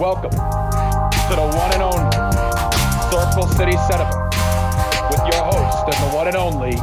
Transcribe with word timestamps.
Welcome 0.00 0.30
to 0.30 1.36
the 1.36 1.52
one 1.58 1.74
and 1.74 1.82
only 1.82 2.10
Circle 3.10 3.46
City 3.48 3.76
Cinema 3.86 4.30
with 5.10 5.20
your 5.26 5.44
host 5.44 5.84
and 5.84 6.10
the 6.10 6.16
one 6.16 6.26
and 6.26 6.36
only 6.36 6.74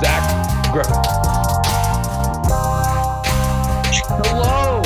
Zach 0.00 0.70
Griffith. 0.70 0.94
Hello, 4.26 4.82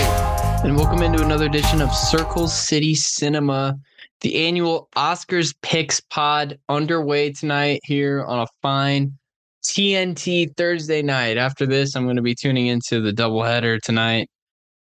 and 0.62 0.76
welcome 0.76 1.02
into 1.02 1.24
another 1.24 1.46
edition 1.46 1.82
of 1.82 1.92
Circle 1.92 2.46
City 2.46 2.94
Cinema, 2.94 3.76
the 4.20 4.46
annual 4.46 4.88
Oscars 4.94 5.52
Picks 5.60 6.00
Pod 6.02 6.60
underway 6.68 7.32
tonight 7.32 7.80
here 7.82 8.22
on 8.22 8.38
a 8.38 8.46
fine 8.62 9.18
TNT 9.64 10.56
Thursday 10.56 11.02
night. 11.02 11.36
After 11.36 11.66
this, 11.66 11.96
I'm 11.96 12.04
going 12.04 12.14
to 12.14 12.22
be 12.22 12.36
tuning 12.36 12.68
into 12.68 13.00
the 13.00 13.10
doubleheader 13.10 13.80
tonight. 13.80 14.28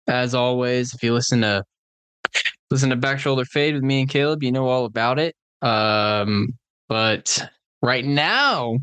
As 0.06 0.32
always, 0.32 0.95
if 0.95 1.02
you 1.02 1.12
listen 1.12 1.40
to 1.40 1.64
listen 2.70 2.90
to 2.90 2.96
Back 2.96 3.18
Shoulder 3.18 3.45
Fade 3.45 3.74
with 3.74 3.82
me 3.82 4.00
and 4.00 4.08
Caleb, 4.08 4.42
you 4.42 4.52
know 4.52 4.66
all 4.66 4.84
about 4.84 5.19
it. 5.19 5.34
Um, 5.62 6.48
but 6.88 7.48
right 7.82 8.05
now, 8.05 8.78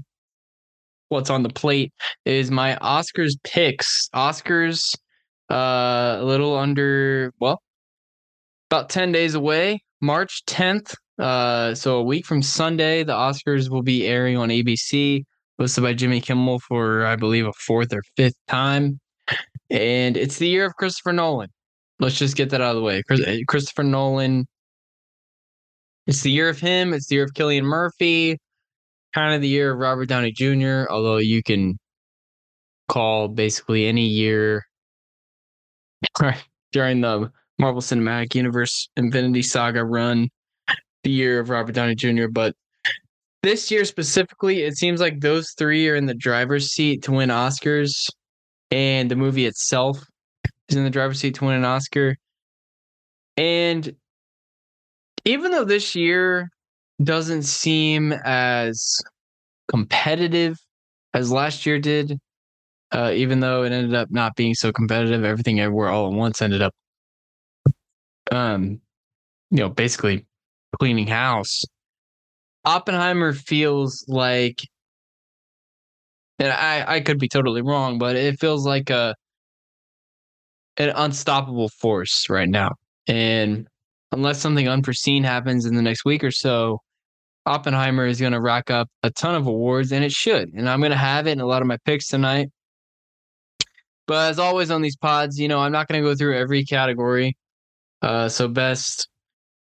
what's 1.09 1.29
on 1.29 1.43
the 1.43 1.49
plate 1.49 1.93
is 2.25 2.51
my 2.51 2.77
Oscars 2.81 3.33
picks. 3.43 4.09
Oscars 4.13 4.95
uh 5.49 6.17
a 6.19 6.23
little 6.23 6.57
under 6.57 7.31
well 7.39 7.61
about 8.71 8.89
10 8.89 9.11
days 9.11 9.35
away 9.35 9.79
march 10.01 10.43
10th 10.47 10.95
uh 11.19 11.75
so 11.75 11.97
a 11.97 12.03
week 12.03 12.25
from 12.25 12.41
sunday 12.41 13.03
the 13.03 13.13
oscars 13.13 13.69
will 13.69 13.83
be 13.83 14.07
airing 14.07 14.37
on 14.37 14.49
abc 14.49 15.23
hosted 15.61 15.83
by 15.83 15.93
jimmy 15.93 16.19
kimmel 16.19 16.59
for 16.59 17.05
i 17.05 17.15
believe 17.15 17.45
a 17.45 17.53
fourth 17.53 17.93
or 17.93 18.01
fifth 18.17 18.37
time 18.47 18.99
and 19.69 20.17
it's 20.17 20.39
the 20.39 20.47
year 20.47 20.65
of 20.65 20.75
christopher 20.77 21.13
nolan 21.13 21.49
let's 21.99 22.17
just 22.17 22.35
get 22.35 22.49
that 22.49 22.61
out 22.61 22.71
of 22.71 22.77
the 22.77 22.81
way. 22.81 23.01
Uh, 23.09 23.37
christopher 23.47 23.83
nolan. 23.83 24.47
It's 26.07 26.21
the 26.21 26.31
year 26.31 26.49
of 26.49 26.59
him. 26.59 26.93
It's 26.93 27.07
the 27.07 27.15
year 27.15 27.23
of 27.23 27.33
Cillian 27.33 27.63
Murphy. 27.63 28.37
Kind 29.13 29.33
of 29.33 29.41
the 29.41 29.47
year 29.47 29.71
of 29.71 29.79
robert 29.79 30.09
downey 30.09 30.31
jr 30.31 30.83
although 30.89 31.17
you 31.17 31.41
can 31.41 31.77
call 32.89 33.29
basically 33.29 33.85
any 33.87 34.05
year 34.05 34.63
during 36.71 37.01
the 37.01 37.31
Marvel 37.57 37.81
Cinematic 37.81 38.35
Universe 38.35 38.89
Infinity 38.97 39.41
Saga 39.41 39.83
run, 39.83 40.29
the 41.03 41.11
year 41.11 41.39
of 41.39 41.49
Robert 41.49 41.73
Downey 41.73 41.95
Jr. 41.95 42.27
But 42.27 42.55
this 43.43 43.71
year 43.71 43.85
specifically, 43.85 44.63
it 44.63 44.77
seems 44.77 44.99
like 44.99 45.21
those 45.21 45.51
three 45.57 45.87
are 45.89 45.95
in 45.95 46.05
the 46.05 46.13
driver's 46.13 46.71
seat 46.71 47.03
to 47.03 47.11
win 47.11 47.29
Oscars, 47.29 48.09
and 48.71 49.09
the 49.09 49.15
movie 49.15 49.45
itself 49.45 50.03
is 50.69 50.75
in 50.75 50.83
the 50.83 50.89
driver's 50.89 51.19
seat 51.19 51.35
to 51.35 51.45
win 51.45 51.55
an 51.55 51.65
Oscar. 51.65 52.17
And 53.37 53.95
even 55.25 55.51
though 55.51 55.65
this 55.65 55.95
year 55.95 56.49
doesn't 57.03 57.43
seem 57.43 58.13
as 58.23 59.01
competitive 59.69 60.57
as 61.13 61.31
last 61.31 61.65
year 61.65 61.79
did, 61.79 62.17
uh, 62.91 63.11
even 63.13 63.39
though 63.39 63.63
it 63.63 63.71
ended 63.71 63.93
up 63.93 64.09
not 64.11 64.35
being 64.35 64.53
so 64.53 64.71
competitive, 64.71 65.23
everything 65.23 65.59
everywhere 65.59 65.89
all 65.89 66.07
at 66.07 66.13
once 66.13 66.41
ended 66.41 66.61
up, 66.61 66.73
um, 68.31 68.79
you 69.51 69.57
know, 69.57 69.69
basically 69.69 70.25
cleaning 70.79 71.07
house. 71.07 71.63
Oppenheimer 72.63 73.33
feels 73.33 74.05
like, 74.07 74.61
and 76.39 76.51
I 76.51 76.95
I 76.95 76.99
could 77.01 77.19
be 77.19 77.27
totally 77.27 77.61
wrong, 77.61 77.99
but 77.99 78.15
it 78.15 78.39
feels 78.39 78.65
like 78.65 78.89
a 78.89 79.15
an 80.77 80.91
unstoppable 80.95 81.69
force 81.69 82.29
right 82.29 82.49
now. 82.49 82.71
And 83.07 83.67
unless 84.11 84.39
something 84.39 84.67
unforeseen 84.67 85.23
happens 85.23 85.65
in 85.65 85.75
the 85.75 85.81
next 85.81 86.05
week 86.05 86.23
or 86.23 86.31
so, 86.31 86.81
Oppenheimer 87.45 88.07
is 88.07 88.19
going 88.19 88.33
to 88.33 88.41
rack 88.41 88.71
up 88.71 88.89
a 89.03 89.11
ton 89.11 89.35
of 89.35 89.45
awards, 89.45 89.91
and 89.91 90.03
it 90.03 90.11
should. 90.11 90.51
And 90.53 90.67
I'm 90.67 90.79
going 90.79 90.91
to 90.91 90.97
have 90.97 91.27
it 91.27 91.31
in 91.31 91.41
a 91.41 91.45
lot 91.45 91.61
of 91.61 91.67
my 91.67 91.77
picks 91.85 92.07
tonight. 92.07 92.49
But 94.07 94.31
as 94.31 94.39
always 94.39 94.71
on 94.71 94.81
these 94.81 94.95
pods, 94.95 95.39
you 95.39 95.47
know, 95.47 95.59
I'm 95.59 95.71
not 95.71 95.87
going 95.87 96.01
to 96.01 96.09
go 96.09 96.15
through 96.15 96.37
every 96.37 96.63
category. 96.63 97.37
Uh, 98.01 98.29
so 98.29 98.47
best 98.47 99.07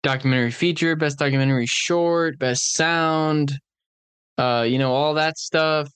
documentary 0.04 0.52
feature, 0.52 0.96
best 0.96 1.20
documentary 1.20 1.66
short, 1.68 2.40
best 2.40 2.74
sound, 2.74 3.54
uh, 4.38 4.66
you 4.68 4.78
know, 4.78 4.94
all 4.94 5.16
that 5.16 5.38
stuff. 5.38 5.90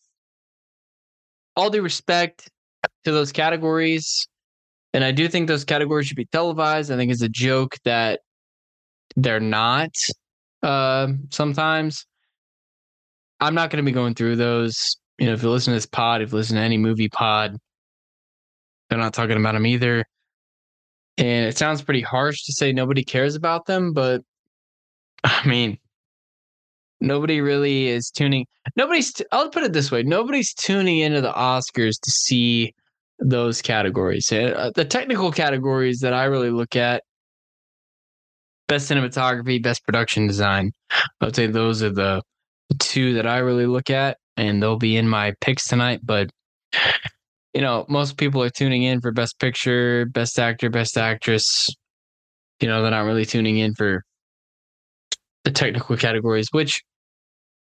All 1.55 1.69
due 1.69 1.81
respect 1.81 2.49
to 3.05 3.11
those 3.11 3.31
categories. 3.31 4.27
And 4.93 5.03
I 5.03 5.11
do 5.11 5.27
think 5.27 5.47
those 5.47 5.65
categories 5.65 6.07
should 6.07 6.17
be 6.17 6.25
televised. 6.25 6.91
I 6.91 6.97
think 6.97 7.11
it's 7.11 7.21
a 7.21 7.29
joke 7.29 7.77
that 7.83 8.21
they're 9.15 9.39
not 9.39 9.95
uh, 10.61 11.07
sometimes. 11.31 12.05
I'm 13.39 13.55
not 13.55 13.69
going 13.69 13.83
to 13.83 13.89
be 13.89 13.93
going 13.93 14.13
through 14.13 14.35
those. 14.37 14.97
You 15.17 15.27
know, 15.27 15.33
if 15.33 15.43
you 15.43 15.49
listen 15.49 15.71
to 15.71 15.77
this 15.77 15.85
pod, 15.85 16.21
if 16.21 16.31
you 16.31 16.37
listen 16.37 16.55
to 16.55 16.61
any 16.61 16.77
movie 16.77 17.09
pod, 17.09 17.57
they're 18.89 18.99
not 18.99 19.13
talking 19.13 19.37
about 19.37 19.53
them 19.53 19.65
either. 19.65 20.05
And 21.17 21.45
it 21.45 21.57
sounds 21.57 21.81
pretty 21.81 22.01
harsh 22.01 22.43
to 22.45 22.53
say 22.53 22.71
nobody 22.71 23.03
cares 23.03 23.35
about 23.35 23.65
them, 23.65 23.93
but 23.93 24.21
I 25.23 25.47
mean, 25.47 25.77
nobody 27.01 27.41
really 27.41 27.87
is 27.87 28.09
tuning. 28.09 28.45
Nobody's, 28.75 29.13
t- 29.13 29.25
I'll 29.31 29.49
put 29.49 29.63
it 29.63 29.73
this 29.73 29.91
way 29.91 30.03
nobody's 30.03 30.53
tuning 30.53 30.99
into 30.99 31.21
the 31.21 31.33
Oscars 31.33 31.99
to 32.01 32.11
see 32.11 32.73
those 33.23 33.61
categories. 33.61 34.31
Uh, 34.31 34.71
the 34.75 34.85
technical 34.85 35.31
categories 35.31 35.99
that 35.99 36.13
I 36.13 36.25
really 36.25 36.49
look 36.49 36.75
at 36.75 37.03
best 38.67 38.89
cinematography, 38.89 39.61
best 39.61 39.83
production 39.85 40.27
design. 40.27 40.71
I 40.91 41.25
would 41.25 41.35
say 41.35 41.47
those 41.47 41.83
are 41.83 41.91
the 41.91 42.21
two 42.79 43.13
that 43.15 43.27
I 43.27 43.39
really 43.39 43.65
look 43.65 43.89
at, 43.89 44.17
and 44.37 44.61
they'll 44.61 44.77
be 44.77 44.97
in 44.97 45.07
my 45.07 45.33
picks 45.41 45.67
tonight. 45.67 46.01
But 46.03 46.29
you 47.53 47.61
know, 47.61 47.85
most 47.87 48.17
people 48.17 48.41
are 48.41 48.49
tuning 48.49 48.83
in 48.83 49.01
for 49.01 49.11
best 49.11 49.39
picture, 49.39 50.05
best 50.05 50.39
actor, 50.39 50.69
best 50.69 50.97
actress. 50.97 51.69
You 52.59 52.67
know, 52.67 52.81
they're 52.81 52.91
not 52.91 53.05
really 53.05 53.25
tuning 53.25 53.57
in 53.57 53.73
for 53.75 54.03
the 55.43 55.51
technical 55.51 55.97
categories, 55.97 56.47
which 56.51 56.81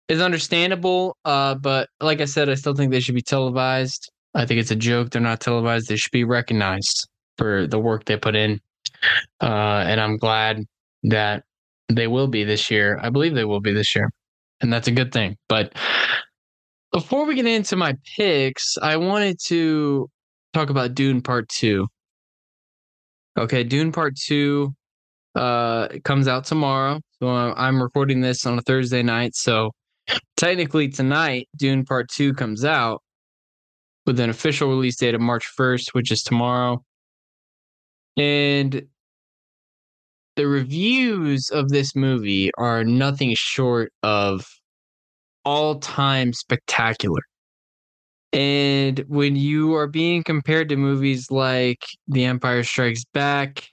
is 0.08 0.20
understandable. 0.20 1.16
Uh, 1.24 1.54
but 1.54 1.88
like 2.00 2.20
I 2.20 2.26
said, 2.26 2.48
I 2.48 2.54
still 2.54 2.74
think 2.74 2.92
they 2.92 3.00
should 3.00 3.14
be 3.14 3.22
televised. 3.22 4.10
I 4.34 4.46
think 4.46 4.60
it's 4.60 4.70
a 4.70 4.76
joke. 4.76 5.10
They're 5.10 5.22
not 5.22 5.40
televised. 5.40 5.88
They 5.88 5.96
should 5.96 6.12
be 6.12 6.24
recognized 6.24 7.08
for 7.38 7.66
the 7.66 7.78
work 7.78 8.04
they 8.04 8.16
put 8.16 8.34
in. 8.34 8.60
Uh, 9.40 9.84
and 9.86 10.00
I'm 10.00 10.16
glad 10.16 10.60
that 11.04 11.44
they 11.88 12.06
will 12.06 12.28
be 12.28 12.44
this 12.44 12.70
year. 12.70 12.98
I 13.02 13.10
believe 13.10 13.34
they 13.34 13.44
will 13.44 13.60
be 13.60 13.72
this 13.72 13.94
year. 13.94 14.10
And 14.60 14.72
that's 14.72 14.88
a 14.88 14.92
good 14.92 15.12
thing. 15.12 15.36
But 15.48 15.74
before 16.92 17.26
we 17.26 17.34
get 17.34 17.46
into 17.46 17.76
my 17.76 17.94
picks, 18.16 18.76
I 18.80 18.96
wanted 18.96 19.38
to 19.46 20.08
talk 20.52 20.70
about 20.70 20.94
Dune 20.94 21.20
Part 21.20 21.48
2. 21.48 21.86
Okay, 23.38 23.64
Dune 23.64 23.92
Part 23.92 24.16
2 24.16 24.72
uh 25.34 25.88
comes 26.04 26.28
out 26.28 26.44
tomorrow. 26.44 27.00
So 27.20 27.28
I'm 27.28 27.82
recording 27.82 28.20
this 28.20 28.46
on 28.46 28.56
a 28.56 28.62
Thursday 28.62 29.02
night, 29.02 29.34
so 29.34 29.72
technically 30.36 30.88
tonight 30.88 31.48
Dune 31.56 31.84
Part 31.84 32.08
2 32.10 32.34
comes 32.34 32.64
out 32.64 33.02
with 34.06 34.20
an 34.20 34.30
official 34.30 34.68
release 34.68 34.96
date 34.96 35.14
of 35.14 35.20
March 35.20 35.44
1st, 35.58 35.88
which 35.92 36.10
is 36.10 36.22
tomorrow. 36.22 36.84
And 38.16 38.86
the 40.36 40.46
reviews 40.46 41.50
of 41.50 41.68
this 41.68 41.94
movie 41.94 42.50
are 42.58 42.84
nothing 42.84 43.34
short 43.34 43.92
of 44.02 44.46
all 45.44 45.78
time 45.78 46.32
spectacular. 46.32 47.22
And 48.32 49.04
when 49.06 49.36
you 49.36 49.74
are 49.74 49.86
being 49.86 50.24
compared 50.24 50.68
to 50.70 50.76
movies 50.76 51.30
like 51.30 51.84
The 52.08 52.24
Empire 52.24 52.64
Strikes 52.64 53.04
Back 53.14 53.68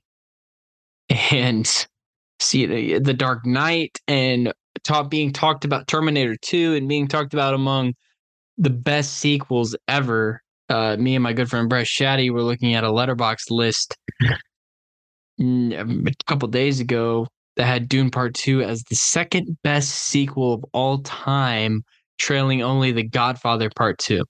and 1.10 1.68
see 2.40 2.66
the, 2.68 3.00
the 3.00 3.14
Dark 3.14 3.46
Knight 3.46 3.98
and 4.08 4.54
talk, 4.84 5.10
being 5.10 5.34
talked 5.34 5.66
about 5.66 5.88
Terminator 5.88 6.36
2 6.42 6.76
and 6.76 6.88
being 6.88 7.08
talked 7.08 7.34
about 7.34 7.56
among 7.56 7.94
the 8.58 8.70
best 8.70 9.14
sequels 9.14 9.76
ever, 9.88 10.42
uh, 10.70 10.96
me 10.98 11.16
and 11.16 11.24
my 11.24 11.34
good 11.34 11.50
friend 11.50 11.70
Brett 11.70 11.86
Shaddy 11.86 12.32
were 12.32 12.44
looking 12.44 12.76
at 12.76 12.84
a 12.84 12.88
Letterboxd 12.88 13.50
list 13.50 13.98
a 15.40 16.14
couple 16.28 16.48
days 16.48 16.80
ago 16.80 17.28
that 17.58 17.66
had 17.66 17.90
Dune 17.90 18.12
Part 18.12 18.34
2 18.36 18.62
as 18.62 18.84
the 18.84 18.96
second 18.96 19.58
best 19.64 19.90
sequel 19.90 20.54
of 20.54 20.66
all 20.74 21.00
time, 21.00 21.84
trailing 22.20 22.62
only 22.62 22.92
The 22.92 23.04
Godfather 23.04 23.70
Part 23.76 23.98
2. 24.00 24.24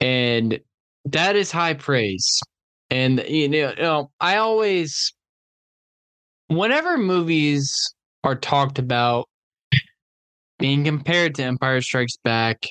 And 0.00 0.60
that 1.06 1.36
is 1.36 1.50
high 1.50 1.74
praise. 1.74 2.40
And 2.90 3.24
you 3.26 3.48
know, 3.48 4.10
I 4.20 4.36
always 4.36 5.14
whenever 6.48 6.98
movies 6.98 7.72
are 8.24 8.34
talked 8.34 8.78
about 8.78 9.26
being 10.62 10.84
compared 10.84 11.34
to 11.34 11.42
Empire 11.42 11.80
Strikes 11.80 12.16
Back 12.22 12.68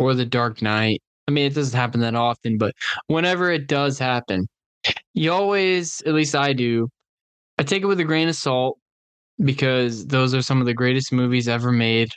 or 0.00 0.14
The 0.14 0.26
Dark 0.26 0.62
Knight, 0.62 1.00
I 1.28 1.30
mean 1.30 1.46
it 1.46 1.54
doesn't 1.54 1.78
happen 1.78 2.00
that 2.00 2.16
often, 2.16 2.58
but 2.58 2.74
whenever 3.06 3.52
it 3.52 3.68
does 3.68 4.00
happen, 4.00 4.48
you 5.14 5.30
always, 5.30 6.02
at 6.02 6.12
least 6.12 6.34
I 6.34 6.52
do, 6.52 6.88
I 7.56 7.62
take 7.62 7.84
it 7.84 7.86
with 7.86 8.00
a 8.00 8.04
grain 8.04 8.28
of 8.28 8.34
salt 8.34 8.78
because 9.38 10.06
those 10.06 10.34
are 10.34 10.42
some 10.42 10.58
of 10.60 10.66
the 10.66 10.74
greatest 10.74 11.12
movies 11.12 11.46
ever 11.46 11.70
made. 11.70 12.08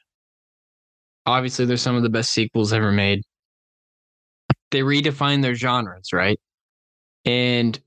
Obviously, 1.28 1.66
they're 1.66 1.78
some 1.78 1.96
of 1.96 2.02
the 2.02 2.10
best 2.10 2.32
sequels 2.32 2.74
ever 2.74 2.92
made. 2.92 3.22
They 4.72 4.80
redefine 4.80 5.44
their 5.44 5.54
genres, 5.54 6.12
right? 6.12 6.40
And 7.24 7.80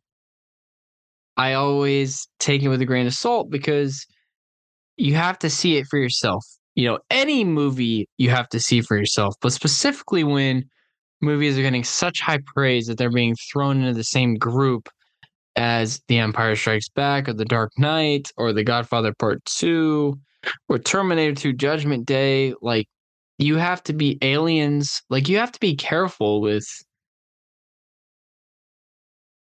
I 1.37 1.55
always 1.55 2.28
take 2.38 2.62
it 2.62 2.69
with 2.69 2.81
a 2.82 2.87
grain 2.87 3.08
of 3.08 3.14
salt 3.14 3.50
because 3.50 4.06
you 4.96 5.17
have 5.17 5.40
to 5.40 5.50
see 5.50 5.76
it 5.76 5.87
for 5.90 5.99
yourself. 5.99 6.46
You 6.76 6.87
know, 6.87 6.99
any 7.11 7.43
movie 7.43 8.08
you 8.19 8.31
have 8.31 8.49
to 8.50 8.61
see 8.61 8.81
for 8.82 8.96
yourself, 8.96 9.34
but 9.40 9.52
specifically 9.52 10.23
when 10.23 10.64
movies 11.20 11.58
are 11.58 11.62
getting 11.62 11.84
such 11.84 12.20
high 12.20 12.40
praise 12.55 12.87
that 12.87 12.99
they're 12.99 13.11
being 13.11 13.34
thrown 13.50 13.81
into 13.81 13.94
the 13.94 14.05
same 14.05 14.37
group 14.37 14.88
as 15.56 16.02
The 16.08 16.19
Empire 16.19 16.55
Strikes 16.55 16.88
Back 16.90 17.28
or 17.28 17.32
The 17.32 17.46
Dark 17.46 17.73
Knight 17.78 18.31
or 18.37 18.52
The 18.52 18.62
Godfather 18.62 19.14
Part 19.19 19.44
2 19.46 20.14
or 20.69 20.78
Terminator 20.78 21.34
2 21.34 21.55
Judgment 21.55 22.06
Day. 22.06 22.55
Like, 22.61 22.87
you 23.38 23.56
have 23.56 23.82
to 23.84 23.93
be 23.93 24.19
aliens. 24.23 25.02
Like, 25.11 25.28
you 25.28 25.38
have 25.38 25.52
to 25.52 25.61
be 25.61 25.75
careful 25.75 26.40
with. 26.40 26.67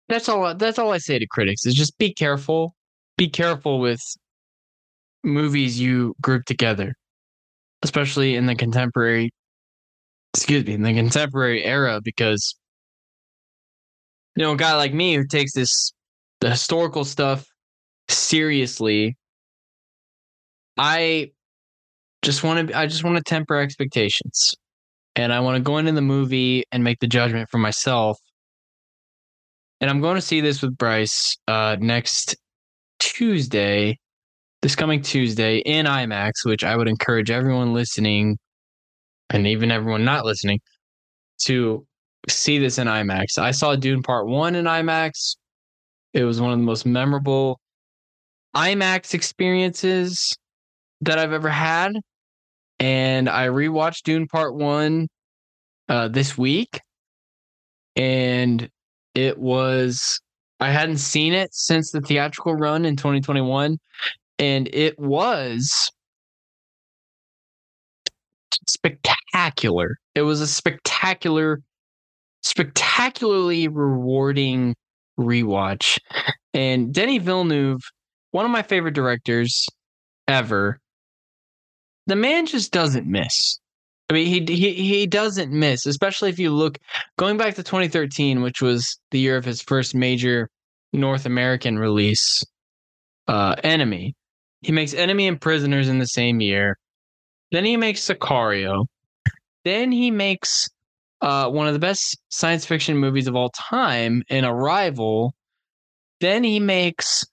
That's 0.08 0.30
all. 0.30 0.54
That's 0.56 0.78
all 0.78 0.92
I 0.92 1.00
say 1.00 1.18
to 1.18 1.28
critics 1.28 1.66
is 1.66 1.74
just 1.74 1.98
be 1.98 2.14
careful. 2.14 2.76
Be 3.18 3.30
careful 3.30 3.80
with 3.80 4.02
movies 5.24 5.80
you 5.80 6.14
group 6.22 6.46
together, 6.46 6.94
especially 7.84 8.36
in 8.36 8.48
the 8.48 8.56
contemporary. 8.56 9.30
Excuse 10.34 10.66
me, 10.66 10.74
in 10.74 10.82
the 10.82 10.94
contemporary 10.94 11.64
era, 11.64 12.02
because 12.04 12.56
you 14.36 14.44
know 14.44 14.54
a 14.54 14.58
guy 14.58 14.76
like 14.76 14.94
me 14.94 15.16
who 15.16 15.26
takes 15.26 15.54
this 15.54 15.94
the 16.42 16.50
historical 16.50 17.06
stuff 17.06 17.46
seriously 18.10 19.16
i 20.78 21.32
just 22.24 22.44
want 22.44 22.70
to 22.70 22.78
i 22.78 22.86
just 22.86 23.04
want 23.04 23.16
to 23.16 23.24
temper 23.24 23.58
expectations 23.58 24.56
and 25.16 25.32
i 25.32 25.40
want 25.40 25.56
to 25.56 25.62
go 25.62 25.78
into 25.78 25.92
the 25.92 26.02
movie 26.02 26.64
and 26.72 26.84
make 26.84 27.00
the 27.00 27.08
judgment 27.08 27.48
for 27.50 27.58
myself 27.58 28.18
and 29.80 29.90
i'm 29.90 30.02
going 30.02 30.16
to 30.16 30.22
see 30.22 30.42
this 30.42 30.62
with 30.62 30.76
bryce 30.78 31.38
uh 31.48 31.78
next 31.80 32.36
tuesday 33.00 33.98
this 34.64 34.76
coming 34.76 35.02
tuesday 35.02 35.58
in 35.60 35.86
imax 35.86 36.32
which 36.44 36.64
i 36.64 36.76
would 36.76 36.88
encourage 36.88 37.30
everyone 37.30 37.74
listening 37.74 38.38
and 39.30 39.46
even 39.46 39.70
everyone 39.70 40.04
not 40.04 40.26
listening 40.26 40.60
to 41.40 41.86
see 42.28 42.58
this 42.58 42.80
in 42.80 42.88
imax 42.88 43.38
i 43.38 43.52
saw 43.52 43.76
dune 43.76 44.02
part 44.02 44.26
one 44.26 44.56
in 44.56 44.66
imax 44.66 45.36
it 46.14 46.24
was 46.24 46.42
one 46.42 46.52
of 46.52 46.58
the 46.58 46.66
most 46.66 46.86
memorable 46.86 47.60
IMAX 48.56 49.14
experiences 49.14 50.36
that 51.02 51.18
I've 51.18 51.34
ever 51.34 51.50
had. 51.50 51.94
And 52.80 53.30
I 53.30 53.48
rewatched 53.48 54.04
Dune 54.04 54.28
Part 54.28 54.56
1 54.56 55.08
uh, 55.90 56.08
this 56.10 56.38
week. 56.38 56.80
And 57.96 58.70
it 59.16 59.38
was, 59.38 60.20
I 60.60 60.70
hadn't 60.70 60.98
seen 60.98 61.34
it 61.34 61.54
since 61.54 61.92
the 61.92 62.02
theatrical 62.02 62.56
run 62.56 62.86
in 62.86 62.96
2021. 62.96 63.78
And 64.40 64.70
it 64.74 64.98
was 65.00 65.92
spectacular. 68.68 69.98
It 70.16 70.22
was 70.22 70.42
a 70.42 70.48
spectacular, 70.48 71.62
spectacularly 72.42 73.68
rewarding 73.68 74.76
rewatch. 75.20 76.00
And 76.54 76.94
Denis 76.94 77.24
Villeneuve, 77.24 77.82
one 78.32 78.46
of 78.46 78.52
my 78.52 78.62
favorite 78.62 78.94
directors 78.94 79.66
ever, 80.28 80.80
the 82.08 82.16
man 82.16 82.46
just 82.46 82.72
doesn't 82.72 83.08
miss. 83.08 83.60
I 84.10 84.14
mean, 84.14 84.28
he 84.28 84.56
he 84.56 84.74
he 84.74 85.08
doesn't 85.08 85.52
miss, 85.52 85.86
especially 85.86 86.30
if 86.30 86.38
you 86.38 86.52
look 86.52 86.78
going 87.18 87.38
back 87.38 87.56
to 87.56 87.64
2013, 87.64 88.42
which 88.42 88.62
was 88.62 89.00
the 89.12 89.20
year 89.20 89.38
of 89.38 89.46
his 89.46 89.62
first 89.62 89.96
major 89.96 90.50
North 90.92 91.26
American 91.26 91.80
release, 91.80 92.44
uh, 93.28 93.56
Enemy. 93.64 94.14
He 94.64 94.72
makes 94.72 94.94
Enemy 94.94 95.28
and 95.28 95.40
Prisoners 95.40 95.90
in 95.90 96.00
the 96.00 96.08
same 96.08 96.42
year. 96.42 96.78
Then 97.52 97.66
he 97.66 97.78
makes 97.78 98.08
Sicario. 98.08 98.86
Then 99.66 99.92
he 99.92 100.10
makes 100.10 100.70
uh, 101.22 101.50
one 101.50 101.68
of 101.68 101.74
the 101.74 101.80
best 101.80 102.18
science 102.30 102.66
fiction 102.66 102.98
movies 102.98 103.28
of 103.28 103.36
all 103.36 103.50
time 103.50 104.24
in 104.30 104.46
Arrival. 104.46 105.34
Then 106.20 106.44
he 106.44 106.60
makes 106.60 107.26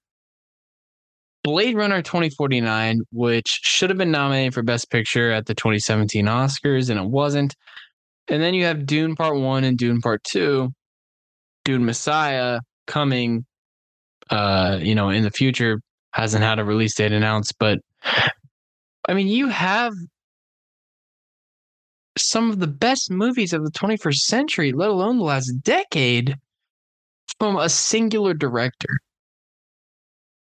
Blade 1.43 1.77
Runner 1.77 2.03
2049, 2.03 3.01
which 3.13 3.49
should 3.63 3.91
have 3.91 3.99
been 3.99 4.11
nominated 4.11 4.53
for 4.53 4.63
Best 4.63 4.91
Picture 4.91 5.31
at 5.31 5.47
the 5.47 5.55
2017 5.55 6.27
Oscars, 6.27 6.91
and 6.91 7.01
it 7.01 7.07
wasn't. 7.07 7.57
And 8.29 8.43
then 8.43 8.55
you 8.55 8.65
have 8.65 8.87
Dune 8.87 9.17
Part 9.17 9.37
1 9.37 9.65
and 9.65 9.79
Dune 9.79 10.01
Part 10.01 10.23
2, 10.25 10.71
Dune 11.65 11.85
Messiah 11.85 12.61
coming, 12.87 13.47
uh, 14.29 14.79
you 14.81 14.95
know, 14.95 15.09
in 15.09 15.23
the 15.23 15.31
future, 15.31 15.81
hasn't 16.13 16.45
had 16.45 16.59
a 16.59 16.65
release 16.65 16.95
date 16.95 17.13
announced, 17.13 17.55
but 17.59 17.79
I 19.09 19.15
mean, 19.15 19.29
you 19.29 19.49
have 19.49 19.93
some 22.19 22.51
of 22.51 22.59
the 22.59 22.67
best 22.67 23.11
movies 23.11 23.53
of 23.53 23.65
the 23.65 23.71
21st 23.71 24.19
century, 24.19 24.73
let 24.73 24.91
alone 24.91 25.19
the 25.19 25.25
last 25.25 25.53
decade, 25.63 26.37
from 27.39 27.57
a 27.57 27.69
singular 27.69 28.35
director. 28.35 28.99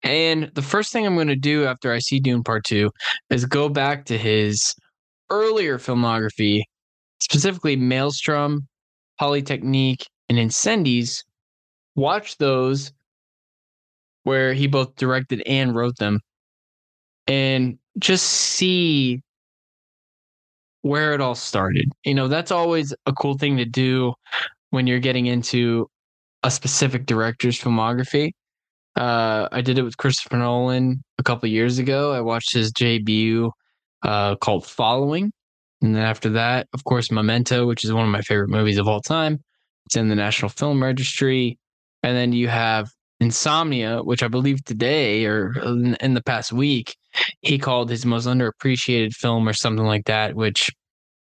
And 0.04 0.52
the 0.54 0.62
first 0.62 0.94
thing 0.94 1.06
I'm 1.06 1.16
going 1.16 1.28
to 1.28 1.36
do 1.36 1.66
after 1.66 1.92
I 1.92 2.00
see 2.00 2.20
Dune 2.20 2.44
Part 2.44 2.64
2 2.66 2.90
is 3.30 3.46
go 3.46 3.68
back 3.68 4.06
to 4.06 4.18
his 4.18 4.74
earlier 5.30 5.78
filmography, 5.78 6.62
specifically 7.20 7.76
Maelstrom, 7.76 8.68
Polytechnique, 9.20 10.08
and 10.30 10.38
Incendies. 10.38 11.24
Watch 11.96 12.38
those 12.38 12.92
where 14.28 14.54
he 14.54 14.68
both 14.68 14.94
directed 14.98 15.42
and 15.46 15.74
wrote 15.74 15.96
them 16.00 16.20
and 17.28 17.80
just 17.98 18.26
see 18.26 19.22
where 20.82 21.14
it 21.14 21.22
all 21.22 21.34
started. 21.34 21.90
You 22.04 22.14
know, 22.14 22.28
that's 22.28 22.52
always 22.52 22.94
a 23.06 23.14
cool 23.14 23.38
thing 23.38 23.56
to 23.56 23.64
do 23.64 24.14
when 24.72 24.86
you're 24.86 25.00
getting 25.00 25.28
into 25.28 25.88
a 26.44 26.52
specific 26.52 27.06
director's 27.06 27.58
filmography. 27.58 28.32
Uh, 28.98 29.48
I 29.50 29.62
did 29.62 29.78
it 29.78 29.84
with 29.84 29.96
Christopher 29.96 30.36
Nolan 30.36 31.02
a 31.20 31.24
couple 31.24 31.48
years 31.48 31.80
ago. 31.80 32.12
I 32.12 32.20
watched 32.20 32.52
his 32.52 32.70
debut 32.74 33.50
uh, 34.04 34.36
called 34.36 34.68
Following. 34.68 35.32
And 35.82 35.96
then 35.96 36.04
after 36.04 36.30
that, 36.32 36.68
of 36.74 36.84
course, 36.84 37.12
Memento, 37.12 37.66
which 37.66 37.86
is 37.86 37.94
one 37.94 38.04
of 38.04 38.12
my 38.12 38.22
favorite 38.22 38.50
movies 38.50 38.78
of 38.78 38.90
all 38.90 39.00
time. 39.00 39.40
It's 39.86 39.96
in 39.96 40.10
the 40.10 40.16
National 40.16 40.50
Film 40.50 40.84
Registry. 40.84 41.58
And 42.04 42.18
then 42.18 42.34
you 42.34 42.50
have 42.50 42.90
Insomnia, 43.20 44.04
which 44.04 44.22
I 44.22 44.28
believe 44.28 44.64
today 44.64 45.26
or 45.26 45.54
in, 46.00 46.14
the 46.14 46.24
past 46.24 46.54
week, 46.54 46.96
he 47.42 47.58
called 47.58 47.90
his 47.90 48.06
most 48.06 48.28
underappreciated 48.28 49.14
film 49.14 49.48
or 49.50 49.54
something 49.54 49.86
like 49.86 50.06
that, 50.06 50.36
which 50.36 50.70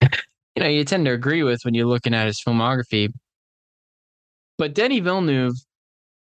you 0.01 0.09
know 0.57 0.67
you 0.67 0.83
tend 0.83 1.05
to 1.05 1.11
agree 1.11 1.43
with 1.43 1.59
when 1.63 1.75
you're 1.75 1.85
looking 1.85 2.13
at 2.13 2.25
his 2.25 2.41
filmography. 2.45 3.09
But 4.57 4.73
Denis 4.73 5.01
Villeneuve, 5.01 5.53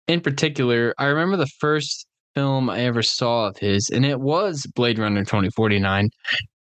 in 0.08 0.20
particular, 0.20 0.94
I 0.98 1.06
remember 1.06 1.36
the 1.36 1.50
first 1.58 2.06
film 2.34 2.70
I 2.70 2.80
ever 2.80 3.02
saw 3.02 3.48
of 3.48 3.58
his, 3.58 3.90
and 3.90 4.06
it 4.06 4.20
was 4.20 4.66
Blade 4.74 4.98
Runner 4.98 5.24
2049 5.24 6.08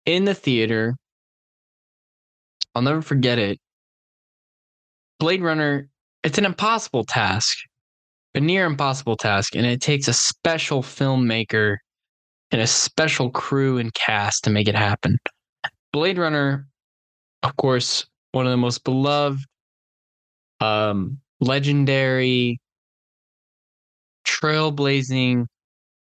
in 0.06 0.26
the 0.26 0.34
theater. 0.34 0.96
I'll 2.76 2.82
never 2.82 3.02
forget 3.02 3.40
it. 3.40 3.60
Blade 5.20 5.42
Runner, 5.42 5.88
it's 6.24 6.38
an 6.38 6.46
impossible 6.46 7.06
task 7.06 7.58
a 8.36 8.40
near 8.40 8.66
impossible 8.66 9.16
task, 9.16 9.56
and 9.56 9.66
it 9.66 9.82
takes 9.82 10.08
a 10.08 10.14
special 10.14 10.82
filmmaker 10.82 11.78
and 12.52 12.62
a 12.62 12.68
special 12.68 13.30
crew 13.30 13.78
and 13.78 13.94
cast 13.94 14.44
to 14.44 14.50
make 14.50 14.68
it 14.68 14.76
happen. 14.76 15.18
Blade 15.92 16.18
Runner, 16.18 16.68
of 17.44 17.56
course, 17.58 18.06
one 18.32 18.46
of 18.46 18.52
the 18.52 18.58
most 18.58 18.84
beloved, 18.84 19.44
um, 20.60 21.20
legendary, 21.40 22.60
trailblazing, 24.28 25.46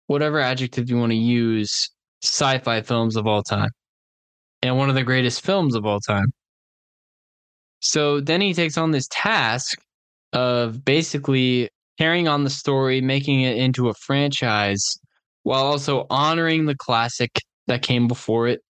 whatever 0.06 0.38
adjective 0.40 0.88
you 0.88 0.98
want 0.98 1.10
to 1.10 1.16
use, 1.16 1.90
sci 2.22 2.58
fi 2.58 2.82
films 2.82 3.16
of 3.16 3.26
all 3.26 3.42
time, 3.42 3.70
and 4.62 4.76
one 4.76 4.88
of 4.88 4.94
the 4.94 5.02
greatest 5.02 5.44
films 5.44 5.74
of 5.74 5.84
all 5.84 6.00
time. 6.00 6.26
So 7.80 8.20
then 8.20 8.40
he 8.40 8.54
takes 8.54 8.78
on 8.78 8.92
this 8.92 9.08
task 9.10 9.78
of 10.32 10.84
basically 10.84 11.68
carrying 11.98 12.28
on 12.28 12.44
the 12.44 12.50
story, 12.50 13.00
making 13.00 13.42
it 13.42 13.56
into 13.56 13.88
a 13.88 13.94
franchise 13.94 14.98
while 15.42 15.64
also 15.64 16.06
honoring 16.10 16.66
the 16.66 16.76
classic 16.76 17.30
that 17.66 17.82
came 17.82 18.08
before 18.08 18.48
it 18.48 18.60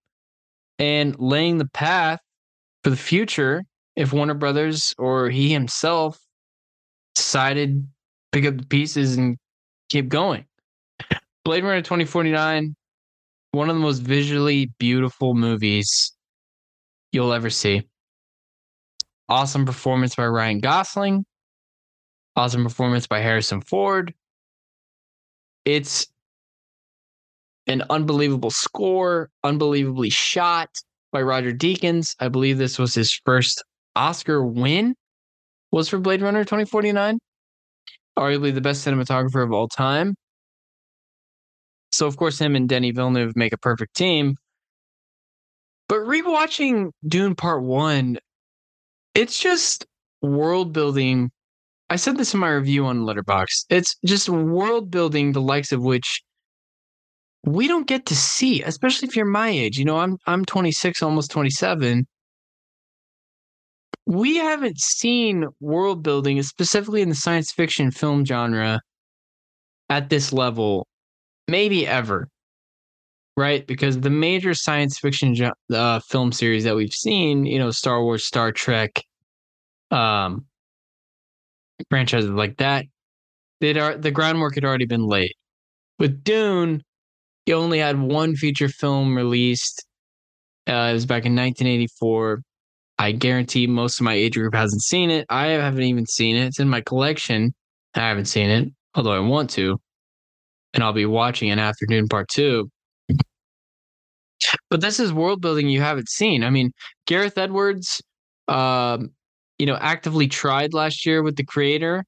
and 0.78 1.18
laying 1.18 1.58
the 1.58 1.68
path 1.68 2.18
for 2.82 2.90
the 2.90 2.96
future 2.96 3.62
if 3.96 4.12
Warner 4.12 4.34
Brothers 4.34 4.94
or 4.98 5.30
he 5.30 5.52
himself 5.52 6.18
decided 7.14 7.82
to 7.82 7.86
pick 8.32 8.46
up 8.46 8.56
the 8.56 8.66
pieces 8.66 9.16
and 9.16 9.36
keep 9.90 10.08
going. 10.08 10.46
Blade 11.44 11.64
Runner 11.64 11.82
2049, 11.82 12.74
one 13.52 13.68
of 13.68 13.76
the 13.76 13.82
most 13.82 13.98
visually 13.98 14.70
beautiful 14.78 15.34
movies 15.34 16.12
you'll 17.12 17.32
ever 17.32 17.50
see. 17.50 17.82
Awesome 19.28 19.66
performance 19.66 20.14
by 20.14 20.26
Ryan 20.26 20.60
Gosling. 20.60 21.24
Awesome 22.34 22.64
performance 22.64 23.06
by 23.06 23.20
Harrison 23.20 23.60
Ford. 23.60 24.14
It's 25.64 26.06
an 27.66 27.82
unbelievable 27.90 28.50
score, 28.50 29.30
unbelievably 29.44 30.10
shot 30.10 30.70
by 31.12 31.22
Roger 31.22 31.52
Deakins. 31.52 32.16
I 32.20 32.28
believe 32.28 32.58
this 32.58 32.78
was 32.78 32.94
his 32.94 33.12
first 33.24 33.62
Oscar 33.94 34.44
win 34.44 34.94
was 35.70 35.88
for 35.88 35.98
Blade 35.98 36.22
Runner 36.22 36.44
2049. 36.44 37.18
Arguably 38.18 38.54
the 38.54 38.60
best 38.60 38.86
cinematographer 38.86 39.42
of 39.42 39.52
all 39.52 39.68
time. 39.68 40.14
So 41.90 42.06
of 42.06 42.16
course 42.16 42.38
him 42.38 42.56
and 42.56 42.68
Denis 42.68 42.92
Villeneuve 42.94 43.36
make 43.36 43.52
a 43.52 43.58
perfect 43.58 43.94
team. 43.94 44.36
But 45.88 46.00
rewatching 46.00 46.90
Dune 47.06 47.34
Part 47.34 47.62
1, 47.62 48.18
it's 49.14 49.38
just 49.38 49.86
world 50.22 50.72
building. 50.72 51.30
I 51.92 51.96
said 51.96 52.16
this 52.16 52.32
in 52.32 52.40
my 52.40 52.48
review 52.48 52.86
on 52.86 53.00
Letterboxd. 53.00 53.66
It's 53.68 53.96
just 54.06 54.30
world 54.30 54.90
building 54.90 55.32
the 55.32 55.42
likes 55.42 55.72
of 55.72 55.82
which 55.82 56.22
we 57.44 57.68
don't 57.68 57.86
get 57.86 58.06
to 58.06 58.16
see, 58.16 58.62
especially 58.62 59.08
if 59.08 59.14
you're 59.14 59.26
my 59.26 59.50
age. 59.50 59.76
You 59.76 59.84
know, 59.84 59.98
I'm 59.98 60.16
I'm 60.26 60.46
26, 60.46 61.02
almost 61.02 61.30
27. 61.30 62.06
We 64.06 64.36
haven't 64.36 64.80
seen 64.80 65.48
world 65.60 66.02
building, 66.02 66.42
specifically 66.42 67.02
in 67.02 67.10
the 67.10 67.14
science 67.14 67.52
fiction 67.52 67.90
film 67.90 68.24
genre, 68.24 68.80
at 69.90 70.08
this 70.08 70.32
level, 70.32 70.86
maybe 71.46 71.86
ever. 71.86 72.26
Right? 73.36 73.66
Because 73.66 74.00
the 74.00 74.08
major 74.08 74.54
science 74.54 74.98
fiction 74.98 75.36
uh, 75.70 76.00
film 76.00 76.32
series 76.32 76.64
that 76.64 76.74
we've 76.74 76.94
seen, 76.94 77.44
you 77.44 77.58
know, 77.58 77.70
Star 77.70 78.02
Wars, 78.02 78.24
Star 78.24 78.50
Trek, 78.50 79.02
um, 79.90 80.46
franchises 81.90 82.30
like 82.30 82.56
that, 82.58 82.86
they'd 83.60 83.78
are 83.78 83.96
the 83.96 84.10
groundwork 84.10 84.54
had 84.54 84.64
already 84.64 84.86
been 84.86 85.06
laid. 85.06 85.32
With 85.98 86.24
Dune, 86.24 86.82
you 87.46 87.54
only 87.54 87.78
had 87.78 88.00
one 88.00 88.34
feature 88.36 88.68
film 88.68 89.16
released. 89.16 89.84
Uh, 90.68 90.88
it 90.90 90.92
was 90.94 91.06
back 91.06 91.26
in 91.26 91.34
1984. 91.34 92.42
I 92.98 93.12
guarantee 93.12 93.66
most 93.66 94.00
of 94.00 94.04
my 94.04 94.14
age 94.14 94.34
group 94.34 94.54
hasn't 94.54 94.82
seen 94.82 95.10
it. 95.10 95.26
I 95.28 95.46
haven't 95.46 95.82
even 95.82 96.06
seen 96.06 96.36
it. 96.36 96.46
It's 96.46 96.60
in 96.60 96.68
my 96.68 96.80
collection. 96.80 97.52
I 97.94 98.00
haven't 98.00 98.26
seen 98.26 98.48
it, 98.48 98.68
although 98.94 99.12
I 99.12 99.18
want 99.18 99.50
to. 99.50 99.78
And 100.74 100.82
I'll 100.82 100.92
be 100.92 101.06
watching 101.06 101.50
an 101.50 101.58
afternoon 101.58 102.08
part 102.08 102.28
two. 102.28 102.70
But 104.70 104.80
this 104.80 104.98
is 105.00 105.12
world 105.12 105.40
building 105.40 105.68
you 105.68 105.80
haven't 105.80 106.08
seen. 106.08 106.44
I 106.44 106.50
mean, 106.50 106.72
Gareth 107.06 107.38
Edwards, 107.38 108.00
um, 108.48 109.10
you 109.62 109.66
know, 109.66 109.78
actively 109.80 110.26
tried 110.26 110.74
last 110.74 111.06
year 111.06 111.22
with 111.22 111.36
the 111.36 111.44
creator. 111.44 112.04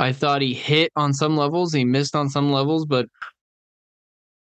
I 0.00 0.12
thought 0.12 0.42
he 0.42 0.52
hit 0.52 0.90
on 0.96 1.14
some 1.14 1.36
levels, 1.36 1.72
he 1.72 1.84
missed 1.84 2.16
on 2.16 2.28
some 2.28 2.50
levels, 2.50 2.84
but 2.84 3.06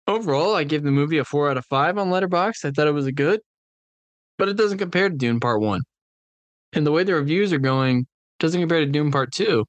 overall, 0.05 0.53
I 0.53 0.63
give 0.63 0.83
the 0.83 0.91
movie 0.91 1.17
a 1.17 1.23
four 1.23 1.49
out 1.49 1.57
of 1.57 1.65
five 1.65 1.97
on 1.97 2.11
Letterboxd. 2.11 2.63
I 2.63 2.69
thought 2.69 2.85
it 2.85 2.91
was 2.91 3.07
a 3.07 3.11
good, 3.11 3.39
but 4.37 4.49
it 4.49 4.55
doesn't 4.55 4.77
compare 4.77 5.09
to 5.09 5.15
Dune 5.15 5.39
Part 5.39 5.61
One. 5.61 5.81
And 6.73 6.85
the 6.85 6.91
way 6.91 7.03
the 7.03 7.15
reviews 7.15 7.51
are 7.53 7.57
going 7.57 8.05
doesn't 8.39 8.61
compare 8.61 8.81
to 8.81 8.85
Dune 8.85 9.09
Part 9.09 9.31
Two. 9.31 9.65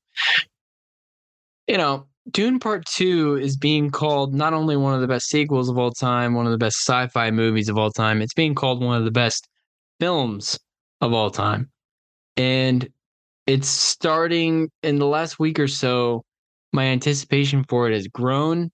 You 1.68 1.78
know, 1.78 2.06
Dune 2.30 2.60
Part 2.60 2.84
Two 2.84 3.36
is 3.36 3.56
being 3.56 3.90
called 3.90 4.34
not 4.34 4.52
only 4.52 4.76
one 4.76 4.92
of 4.92 5.00
the 5.00 5.08
best 5.08 5.30
sequels 5.30 5.70
of 5.70 5.78
all 5.78 5.92
time, 5.92 6.34
one 6.34 6.44
of 6.44 6.52
the 6.52 6.58
best 6.58 6.84
sci-fi 6.84 7.30
movies 7.30 7.70
of 7.70 7.78
all 7.78 7.90
time. 7.90 8.20
It's 8.20 8.34
being 8.34 8.54
called 8.54 8.84
one 8.84 8.98
of 8.98 9.06
the 9.06 9.10
best 9.10 9.48
films 10.00 10.58
of 11.00 11.14
all 11.14 11.30
time, 11.30 11.70
and 12.38 12.88
it's 13.46 13.68
starting 13.68 14.70
in 14.82 14.98
the 14.98 15.06
last 15.06 15.38
week 15.38 15.58
or 15.58 15.68
so. 15.68 16.24
My 16.72 16.86
anticipation 16.86 17.64
for 17.64 17.88
it 17.88 17.94
has 17.94 18.06
grown 18.08 18.70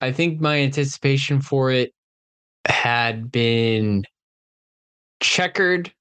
I 0.00 0.12
think 0.12 0.40
my 0.40 0.58
anticipation 0.60 1.40
for 1.40 1.70
it 1.70 1.92
had 2.66 3.30
been 3.30 4.04
checkered 5.20 5.92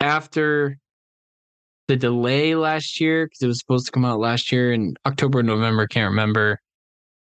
after 0.00 0.78
the 1.88 1.96
delay 1.96 2.54
last 2.54 3.00
year 3.00 3.26
because 3.26 3.42
it 3.42 3.46
was 3.46 3.58
supposed 3.58 3.86
to 3.86 3.92
come 3.92 4.06
out 4.06 4.18
last 4.18 4.50
year 4.50 4.72
in 4.72 4.94
October, 5.06 5.42
November. 5.42 5.86
Can't 5.86 6.10
remember 6.10 6.58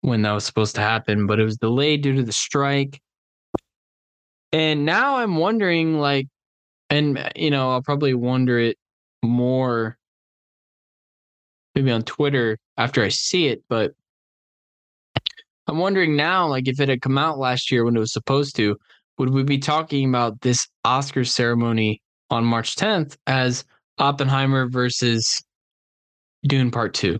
when 0.01 0.21
that 0.21 0.33
was 0.33 0.45
supposed 0.45 0.75
to 0.75 0.81
happen, 0.81 1.25
but 1.25 1.39
it 1.39 1.43
was 1.43 1.57
delayed 1.57 2.03
due 2.03 2.13
to 2.13 2.23
the 2.23 2.31
strike. 2.31 3.01
And 4.51 4.85
now 4.85 5.17
I'm 5.17 5.37
wondering, 5.37 5.99
like, 5.99 6.27
and 6.91 7.31
you 7.35 7.49
know, 7.49 7.71
I'll 7.71 7.81
probably 7.81 8.13
wonder 8.13 8.59
it 8.59 8.77
more 9.23 9.97
maybe 11.75 11.91
on 11.91 12.03
Twitter 12.03 12.57
after 12.77 13.03
I 13.03 13.09
see 13.09 13.47
it, 13.47 13.63
but 13.69 13.93
I'm 15.67 15.77
wondering 15.77 16.15
now, 16.15 16.47
like 16.47 16.67
if 16.67 16.79
it 16.79 16.89
had 16.89 17.01
come 17.01 17.17
out 17.17 17.37
last 17.37 17.71
year 17.71 17.85
when 17.85 17.95
it 17.95 17.99
was 17.99 18.13
supposed 18.13 18.55
to, 18.57 18.75
would 19.17 19.29
we 19.29 19.43
be 19.43 19.57
talking 19.57 20.09
about 20.09 20.41
this 20.41 20.67
Oscar 20.83 21.23
ceremony 21.23 22.01
on 22.29 22.43
March 22.43 22.75
10th 22.75 23.17
as 23.27 23.63
Oppenheimer 23.97 24.67
versus 24.69 25.41
Dune 26.43 26.71
Part 26.71 26.93
Two? 26.93 27.19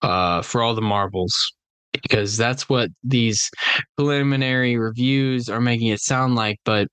Uh, 0.00 0.42
for 0.42 0.62
all 0.62 0.76
the 0.76 0.80
marbles, 0.80 1.52
because 1.92 2.36
that's 2.36 2.68
what 2.68 2.88
these 3.02 3.50
preliminary 3.96 4.78
reviews 4.78 5.48
are 5.48 5.60
making 5.60 5.88
it 5.88 6.00
sound 6.00 6.36
like. 6.36 6.56
But 6.64 6.86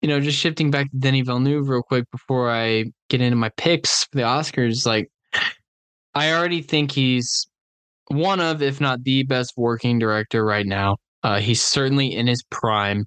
you 0.00 0.08
know, 0.08 0.20
just 0.20 0.38
shifting 0.38 0.70
back 0.70 0.90
to 0.90 0.96
Denis 0.96 1.26
Villeneuve 1.26 1.68
real 1.68 1.82
quick 1.82 2.04
before 2.10 2.50
I 2.50 2.84
get 3.08 3.20
into 3.20 3.36
my 3.36 3.50
picks 3.56 4.04
for 4.04 4.16
the 4.16 4.22
Oscars, 4.22 4.86
like 4.86 5.10
I 6.14 6.32
already 6.32 6.62
think 6.62 6.92
he's 6.92 7.46
one 8.08 8.40
of, 8.40 8.62
if 8.62 8.80
not 8.80 9.02
the 9.02 9.24
best 9.24 9.54
working 9.56 9.98
director 9.98 10.44
right 10.44 10.66
now. 10.66 10.96
Uh, 11.22 11.40
he's 11.40 11.62
certainly 11.62 12.14
in 12.14 12.26
his 12.26 12.42
prime. 12.50 13.06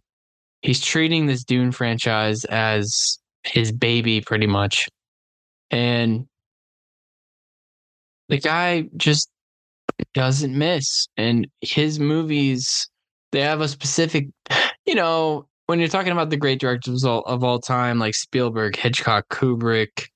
He's 0.61 0.81
treating 0.81 1.25
this 1.25 1.43
Dune 1.43 1.71
franchise 1.71 2.43
as 2.45 3.17
his 3.43 3.71
baby, 3.71 4.21
pretty 4.21 4.47
much. 4.47 4.87
And 5.71 6.25
the 8.29 8.37
guy 8.37 8.85
just 8.97 9.29
doesn't 10.13 10.55
miss. 10.55 11.07
And 11.17 11.47
his 11.61 11.99
movies, 11.99 12.89
they 13.31 13.41
have 13.41 13.61
a 13.61 13.67
specific, 13.67 14.27
you 14.85 14.95
know, 14.95 15.47
when 15.71 15.79
you're 15.79 15.87
talking 15.87 16.11
about 16.11 16.29
the 16.29 16.35
great 16.35 16.59
directors 16.59 17.05
of 17.05 17.09
all, 17.09 17.21
of 17.21 17.45
all 17.45 17.57
time, 17.57 17.97
like 17.97 18.13
Spielberg, 18.13 18.75
Hitchcock, 18.75 19.29
Kubrick, 19.29 20.09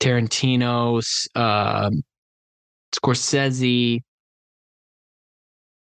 Tarantino, 0.00 1.00
uh, 1.36 1.90
Scorsese, 2.92 4.00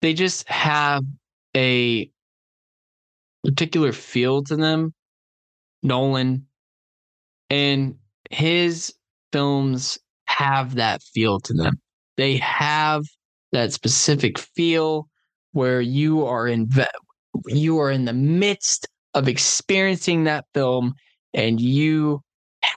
they 0.02 0.14
just 0.16 0.50
have 0.50 1.04
a 1.56 2.10
particular 3.44 3.92
feel 3.92 4.44
to 4.46 4.56
them. 4.56 4.92
Nolan 5.84 6.48
and 7.52 7.98
his 8.32 8.92
films 9.32 10.00
have 10.26 10.74
that 10.74 11.04
feel 11.04 11.40
to 11.42 11.54
them. 11.54 11.80
They 12.18 12.38
have 12.38 13.04
that 13.52 13.72
specific 13.72 14.40
feel 14.40 15.08
where 15.52 15.80
you 15.80 16.26
are 16.26 16.48
in 16.48 16.72
you 17.46 17.78
are 17.78 17.92
in 17.92 18.06
the 18.06 18.14
midst 18.14 18.88
of 19.14 19.28
experiencing 19.28 20.26
that 20.26 20.46
film 20.54 20.94
and 21.34 21.60
you 21.60 22.22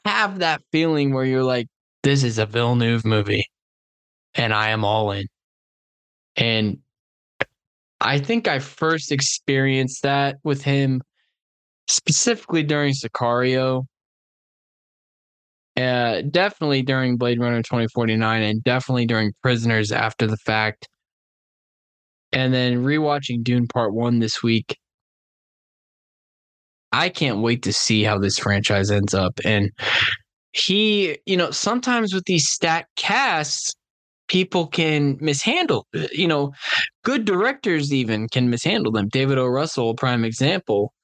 have 0.05 0.41
that 0.41 0.63
feeling 0.73 1.13
where 1.13 1.25
you're 1.25 1.45
like 1.45 1.67
this 2.03 2.23
is 2.23 2.39
a 2.39 2.47
Villeneuve 2.47 3.05
movie 3.05 3.47
and 4.35 4.53
I 4.53 4.71
am 4.71 4.85
all 4.85 5.13
in. 5.13 5.27
And 6.37 6.79
I 8.01 8.19
think 8.19 8.49
I 8.49 8.59
first 8.59 9.13
experienced 9.13 10.03
that 10.03 10.37
with 10.45 10.63
him 10.63 11.01
specifically 11.89 12.63
during 12.63 12.93
Sicario. 12.93 13.85
Uh, 15.77 16.23
definitely 16.31 16.83
during 16.83 17.17
Blade 17.17 17.41
Runner 17.41 17.63
2049 17.63 18.43
and 18.43 18.63
definitely 18.63 19.07
during 19.07 19.33
Prisoners 19.43 19.91
after 19.91 20.27
the 20.27 20.37
fact. 20.37 20.89
And 22.33 22.53
then 22.53 22.85
rewatching 22.85 23.43
Dune 23.43 23.67
Part 23.67 23.95
1 23.95 24.19
this 24.19 24.43
week. 24.43 24.77
I 26.95 27.09
can't 27.09 27.41
wait 27.41 27.63
to 27.65 27.73
see 27.73 28.05
how 28.05 28.19
this 28.19 28.39
franchise 28.39 28.91
ends 28.91 29.15
up. 29.15 29.41
And 29.45 29.73
he, 30.53 31.19
you 31.27 31.37
know, 31.37 31.51
sometimes 31.51 32.15
with 32.15 32.25
these 32.25 32.49
stacked 32.49 32.95
casts, 32.97 33.75
people 34.29 34.69
can 34.69 35.19
mishandle. 35.21 35.87
You 36.13 36.29
know, 36.29 36.53
good 37.03 37.25
directors 37.25 37.93
even 37.93 38.29
can 38.29 38.49
mishandle 38.49 38.93
them. 38.93 39.09
David 39.09 39.39
O. 39.39 39.47
Russell, 39.47 39.95
prime 39.95 40.25
example. 40.25 40.95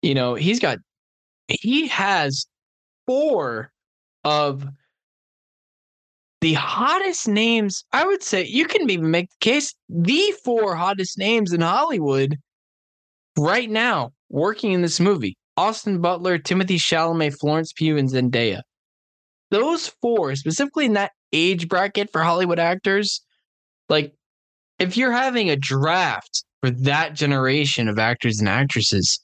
You 0.00 0.14
know, 0.14 0.34
he's 0.34 0.58
got 0.58 0.78
he 1.48 1.86
has 1.88 2.46
four 3.06 3.70
of 4.24 4.64
the 6.40 6.54
hottest 6.54 7.28
names, 7.28 7.84
I 7.92 8.06
would 8.06 8.22
say 8.22 8.46
you 8.46 8.64
can 8.64 8.88
even 8.88 9.10
make 9.10 9.28
the 9.28 9.44
case 9.44 9.74
the 9.90 10.34
four 10.42 10.74
hottest 10.74 11.18
names 11.18 11.52
in 11.52 11.60
Hollywood 11.60 12.38
right 13.36 13.68
now 13.68 14.12
working 14.30 14.72
in 14.72 14.82
this 14.82 15.00
movie. 15.00 15.36
Austin 15.56 16.00
Butler, 16.00 16.38
Timothée 16.38 16.78
Chalamet, 16.78 17.38
Florence 17.38 17.72
Pugh, 17.72 17.98
and 17.98 18.08
Zendaya. 18.08 18.62
Those 19.50 19.88
four, 20.00 20.34
specifically 20.36 20.86
in 20.86 20.94
that 20.94 21.12
age 21.32 21.68
bracket 21.68 22.10
for 22.10 22.22
Hollywood 22.22 22.58
actors, 22.58 23.20
like 23.88 24.14
if 24.78 24.96
you're 24.96 25.12
having 25.12 25.50
a 25.50 25.56
draft 25.56 26.44
for 26.60 26.70
that 26.70 27.14
generation 27.14 27.88
of 27.88 27.98
actors 27.98 28.38
and 28.38 28.48
actresses, 28.48 29.20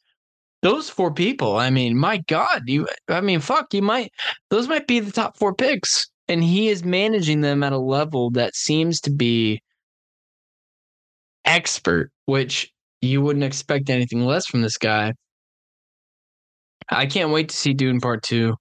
those 0.62 0.90
four 0.90 1.12
people, 1.12 1.56
I 1.56 1.70
mean, 1.70 1.96
my 1.96 2.18
God, 2.28 2.62
you 2.66 2.88
I 3.08 3.20
mean, 3.20 3.40
fuck, 3.40 3.72
you 3.72 3.82
might 3.82 4.12
those 4.50 4.68
might 4.68 4.86
be 4.86 5.00
the 5.00 5.12
top 5.12 5.38
four 5.38 5.54
picks. 5.54 6.08
And 6.28 6.42
he 6.42 6.68
is 6.68 6.84
managing 6.84 7.42
them 7.42 7.62
at 7.62 7.72
a 7.72 7.78
level 7.78 8.30
that 8.30 8.56
seems 8.56 9.00
to 9.02 9.10
be 9.10 9.62
expert, 11.44 12.10
which 12.25 12.72
you 13.00 13.22
wouldn't 13.22 13.44
expect 13.44 13.90
anything 13.90 14.24
less 14.24 14.46
from 14.46 14.62
this 14.62 14.78
guy. 14.78 15.12
I 16.88 17.06
can't 17.06 17.30
wait 17.30 17.48
to 17.48 17.56
see 17.56 17.74
Dune 17.74 18.00
Part 18.00 18.22
Two. 18.22 18.54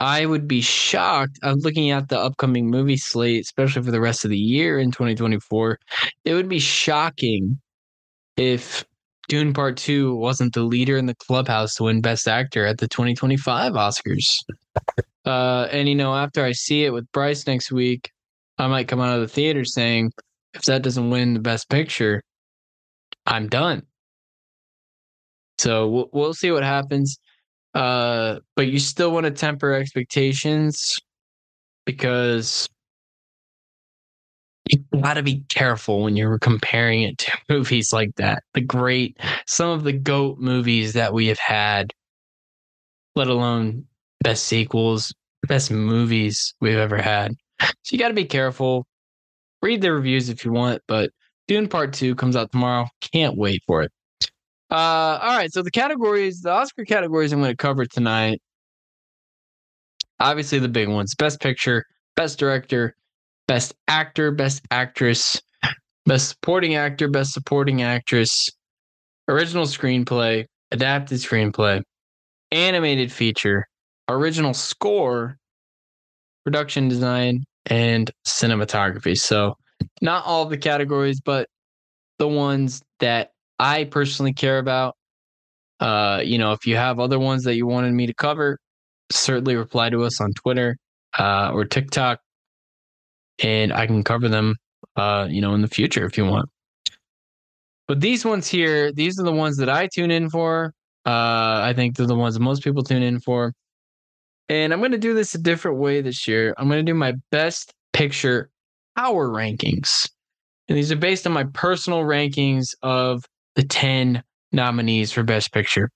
I 0.00 0.24
would 0.24 0.48
be 0.48 0.62
shocked. 0.62 1.38
I'm 1.42 1.58
looking 1.58 1.90
at 1.90 2.08
the 2.08 2.18
upcoming 2.18 2.70
movie 2.70 2.96
slate, 2.96 3.42
especially 3.42 3.82
for 3.82 3.90
the 3.90 4.00
rest 4.00 4.24
of 4.24 4.30
the 4.30 4.38
year 4.38 4.78
in 4.78 4.90
2024. 4.90 5.78
It 6.24 6.34
would 6.34 6.48
be 6.48 6.58
shocking 6.58 7.60
if 8.38 8.84
Dune 9.28 9.52
Part 9.52 9.76
2 9.76 10.16
wasn't 10.16 10.54
the 10.54 10.62
leader 10.62 10.96
in 10.96 11.04
the 11.04 11.14
clubhouse 11.14 11.74
to 11.74 11.84
win 11.84 12.00
Best 12.00 12.26
Actor 12.26 12.64
at 12.64 12.78
the 12.78 12.88
2025 12.88 13.74
Oscars. 13.74 14.42
Uh, 15.26 15.68
and, 15.70 15.86
you 15.86 15.94
know, 15.94 16.14
after 16.14 16.42
I 16.42 16.52
see 16.52 16.84
it 16.84 16.94
with 16.94 17.10
Bryce 17.12 17.46
next 17.46 17.70
week, 17.70 18.10
I 18.56 18.66
might 18.68 18.88
come 18.88 19.00
out 19.00 19.14
of 19.14 19.20
the 19.20 19.28
theater 19.28 19.66
saying, 19.66 20.12
if 20.54 20.62
that 20.62 20.82
doesn't 20.82 21.10
win 21.10 21.34
the 21.34 21.40
Best 21.40 21.68
Picture, 21.68 22.22
I'm 23.26 23.48
done. 23.48 23.82
So 25.58 25.88
we'll, 25.88 26.10
we'll 26.12 26.34
see 26.34 26.50
what 26.50 26.62
happens. 26.62 27.18
Uh, 27.74 28.36
but 28.56 28.66
you 28.66 28.78
still 28.78 29.12
want 29.12 29.24
to 29.24 29.30
temper 29.30 29.72
expectations 29.74 30.98
because 31.84 32.68
you 34.68 34.78
got 35.00 35.14
to 35.14 35.22
be 35.22 35.44
careful 35.48 36.02
when 36.02 36.16
you're 36.16 36.38
comparing 36.38 37.02
it 37.02 37.18
to 37.18 37.32
movies 37.48 37.92
like 37.92 38.14
that. 38.16 38.42
The 38.54 38.60
great, 38.60 39.18
some 39.46 39.70
of 39.70 39.84
the 39.84 39.92
GOAT 39.92 40.38
movies 40.38 40.92
that 40.94 41.12
we 41.12 41.26
have 41.26 41.38
had, 41.38 41.92
let 43.16 43.28
alone 43.28 43.84
best 44.22 44.44
sequels, 44.44 45.12
best 45.46 45.70
movies 45.70 46.54
we've 46.60 46.76
ever 46.76 47.00
had. 47.00 47.34
So 47.60 47.92
you 47.92 47.98
got 47.98 48.08
to 48.08 48.14
be 48.14 48.24
careful. 48.24 48.86
Read 49.62 49.82
the 49.82 49.92
reviews 49.92 50.28
if 50.28 50.44
you 50.44 50.52
want, 50.52 50.82
but 50.88 51.10
Dune 51.50 51.66
Part 51.66 51.92
2 51.92 52.14
comes 52.14 52.36
out 52.36 52.52
tomorrow. 52.52 52.86
Can't 53.12 53.36
wait 53.36 53.60
for 53.66 53.82
it. 53.82 53.90
Uh, 54.70 55.18
all 55.20 55.36
right. 55.36 55.52
So 55.52 55.62
the 55.64 55.70
categories, 55.72 56.42
the 56.42 56.50
Oscar 56.52 56.84
categories 56.84 57.32
I'm 57.32 57.40
going 57.40 57.50
to 57.50 57.56
cover 57.56 57.84
tonight. 57.86 58.40
Obviously, 60.20 60.60
the 60.60 60.68
big 60.68 60.88
ones 60.88 61.16
Best 61.16 61.40
Picture, 61.40 61.84
Best 62.14 62.38
Director, 62.38 62.94
Best 63.48 63.74
Actor, 63.88 64.30
Best 64.30 64.62
Actress, 64.70 65.42
Best 66.06 66.28
Supporting 66.28 66.76
Actor, 66.76 67.08
Best 67.08 67.32
Supporting 67.32 67.82
Actress, 67.82 68.48
Original 69.26 69.64
Screenplay, 69.64 70.44
Adapted 70.70 71.18
Screenplay, 71.18 71.82
Animated 72.52 73.10
Feature, 73.10 73.66
Original 74.08 74.54
Score, 74.54 75.36
Production 76.44 76.86
Design, 76.86 77.42
and 77.66 78.08
Cinematography. 78.24 79.18
So, 79.18 79.56
not 80.00 80.24
all 80.26 80.46
the 80.46 80.58
categories, 80.58 81.20
but 81.20 81.48
the 82.18 82.28
ones 82.28 82.82
that 83.00 83.30
I 83.58 83.84
personally 83.84 84.32
care 84.32 84.58
about. 84.58 84.94
Uh, 85.80 86.20
you 86.22 86.38
know, 86.38 86.52
if 86.52 86.66
you 86.66 86.76
have 86.76 87.00
other 87.00 87.18
ones 87.18 87.44
that 87.44 87.54
you 87.54 87.66
wanted 87.66 87.92
me 87.92 88.06
to 88.06 88.14
cover, 88.14 88.58
certainly 89.10 89.56
reply 89.56 89.90
to 89.90 90.04
us 90.04 90.20
on 90.20 90.32
Twitter 90.32 90.76
uh, 91.18 91.50
or 91.52 91.64
TikTok, 91.64 92.20
and 93.42 93.72
I 93.72 93.86
can 93.86 94.04
cover 94.04 94.28
them. 94.28 94.56
Uh, 94.96 95.26
you 95.30 95.40
know, 95.40 95.54
in 95.54 95.62
the 95.62 95.68
future 95.68 96.04
if 96.04 96.18
you 96.18 96.24
want. 96.24 96.48
But 97.86 98.00
these 98.00 98.24
ones 98.24 98.48
here, 98.48 98.92
these 98.92 99.18
are 99.20 99.22
the 99.22 99.32
ones 99.32 99.56
that 99.58 99.68
I 99.68 99.86
tune 99.86 100.10
in 100.10 100.28
for. 100.28 100.74
Uh, 101.06 101.60
I 101.62 101.72
think 101.74 101.96
they're 101.96 102.06
the 102.06 102.14
ones 102.14 102.34
that 102.34 102.40
most 102.40 102.62
people 102.62 102.82
tune 102.82 103.02
in 103.02 103.20
for. 103.20 103.52
And 104.48 104.72
I'm 104.72 104.80
going 104.80 104.92
to 104.92 104.98
do 104.98 105.14
this 105.14 105.34
a 105.34 105.38
different 105.38 105.78
way 105.78 106.00
this 106.00 106.26
year. 106.26 106.54
I'm 106.58 106.68
going 106.68 106.84
to 106.84 106.90
do 106.90 106.94
my 106.94 107.14
best 107.30 107.72
picture 107.92 108.49
power 109.00 109.28
rankings. 109.28 110.08
And 110.68 110.76
these 110.76 110.92
are 110.92 110.96
based 110.96 111.26
on 111.26 111.32
my 111.32 111.44
personal 111.54 112.00
rankings 112.00 112.74
of 112.82 113.24
the 113.56 113.62
10 113.62 114.22
nominees 114.52 115.10
for 115.10 115.22
Best 115.22 115.52
Picture. 115.52 115.90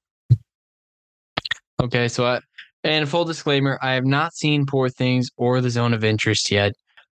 Okay, 1.82 2.08
so 2.08 2.26
I, 2.26 2.40
and 2.82 3.06
full 3.06 3.26
disclaimer, 3.26 3.78
I 3.82 3.92
have 3.92 4.06
not 4.06 4.34
seen 4.34 4.64
Poor 4.64 4.88
Things 4.88 5.28
or 5.36 5.60
The 5.60 5.68
Zone 5.68 5.92
of 5.92 6.02
Interest 6.02 6.50
yet. 6.50 6.72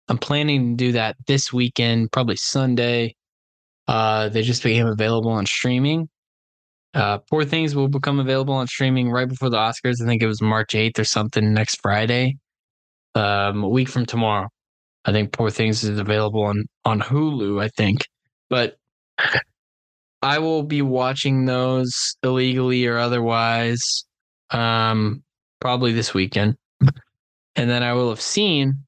I'm 0.10 0.17
planning 0.17 0.71
to 0.71 0.86
do 0.86 0.91
that 0.91 1.15
this 1.26 1.54
weekend, 1.54 2.12
probably 2.12 2.36
Sunday. 2.36 3.15
Uh, 3.88 4.28
they 4.28 4.41
just 4.41 4.63
became 4.63 4.88
available 4.88 5.32
on 5.32 5.45
streaming. 5.45 6.10
Uh, 6.93 7.19
Poor 7.30 7.45
Things 7.45 7.76
will 7.76 7.88
become 7.88 8.19
available 8.19 8.56
on 8.56 8.67
streaming 8.67 9.10
right 9.10 9.28
before 9.28 9.50
the 9.50 9.58
Oscars. 9.58 10.02
I 10.02 10.06
think 10.06 10.21
it 10.21 10.28
was 10.28 10.41
March 10.41 10.73
8th 10.73 11.00
or 11.00 11.06
something 11.06 11.54
next 11.54 11.80
Friday, 11.82 12.36
um, 13.15 13.63
a 13.63 13.69
week 13.69 13.88
from 13.88 14.06
tomorrow. 14.06 14.50
I 15.08 15.13
think 15.13 15.32
Poor 15.32 15.50
Things 15.50 15.84
is 15.84 15.98
available 15.98 16.43
on 16.43 16.65
on 16.84 17.00
Hulu. 17.00 17.63
I 17.63 17.70
think, 17.70 18.02
but 18.50 18.78
I 20.22 20.39
will 20.39 20.63
be 20.63 20.82
watching 20.82 21.46
those 21.46 22.17
illegally 22.24 22.86
or 22.86 22.98
otherwise, 22.98 24.06
um, 24.52 25.24
probably 25.62 25.93
this 25.93 26.13
weekend, 26.13 26.56
and 27.56 27.70
then 27.70 27.84
I 27.84 27.93
will 27.93 28.10
have 28.10 28.22
seen 28.22 28.84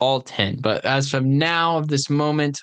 all 0.00 0.20
ten. 0.20 0.60
But 0.60 0.84
as 0.84 1.14
of 1.14 1.24
now, 1.24 1.78
of 1.78 1.86
this 1.86 2.10
moment, 2.10 2.60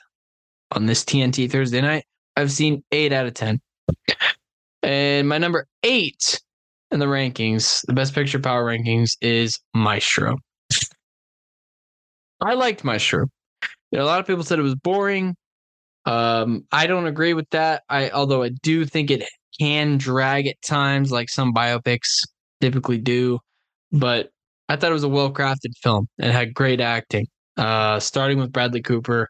on 0.74 0.86
this 0.86 1.06
TNT 1.06 1.50
Thursday 1.50 1.80
night, 1.80 2.04
I've 2.36 2.52
seen 2.52 2.84
eight 2.92 3.14
out 3.14 3.28
of 3.28 3.34
ten. 3.34 3.62
And 4.84 5.28
my 5.28 5.38
number 5.38 5.68
eight 5.84 6.42
in 6.92 7.00
the 7.00 7.06
rankings, 7.06 7.82
the 7.88 7.94
best 7.94 8.14
picture 8.14 8.40
power 8.40 8.66
rankings, 8.66 9.12
is 9.22 9.60
Maestro. 9.74 10.38
I 12.42 12.54
liked 12.54 12.84
Maestro. 12.84 13.28
You 13.92 14.00
know, 14.00 14.04
a 14.04 14.08
lot 14.08 14.20
of 14.20 14.28
people 14.28 14.44
said 14.44 14.60
it 14.60 14.64
was 14.64 14.76
boring. 14.76 15.36
Um, 16.06 16.66
I 16.72 16.88
don't 16.88 17.08
agree 17.08 17.34
with 17.34 17.50
that. 17.52 17.84
I 17.90 18.10
although 18.10 18.44
I 18.44 18.50
do 18.50 18.86
think 18.86 19.12
it 19.12 19.24
can 19.60 19.98
drag 19.98 20.48
at 20.48 20.62
times, 20.62 21.12
like 21.12 21.30
some 21.30 21.54
biopics 21.54 22.20
typically 22.62 22.98
do. 22.98 23.40
But 23.92 24.30
I 24.70 24.76
thought 24.76 24.92
it 24.92 24.94
was 24.94 25.04
a 25.04 25.10
well 25.10 25.34
crafted 25.34 25.74
film. 25.82 26.08
It 26.18 26.32
had 26.32 26.54
great 26.54 26.82
acting. 26.82 27.28
Uh, 27.58 28.00
starting 28.00 28.38
with 28.38 28.54
Bradley 28.54 28.82
Cooper, 28.82 29.28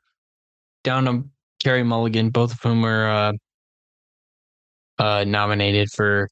down 0.83 1.05
to 1.05 1.23
Carey 1.59 1.83
Mulligan, 1.83 2.29
both 2.29 2.51
of 2.51 2.59
whom 2.61 2.81
were 2.83 3.07
uh, 3.07 3.33
uh, 4.99 5.23
nominated 5.25 5.89
for 5.91 6.29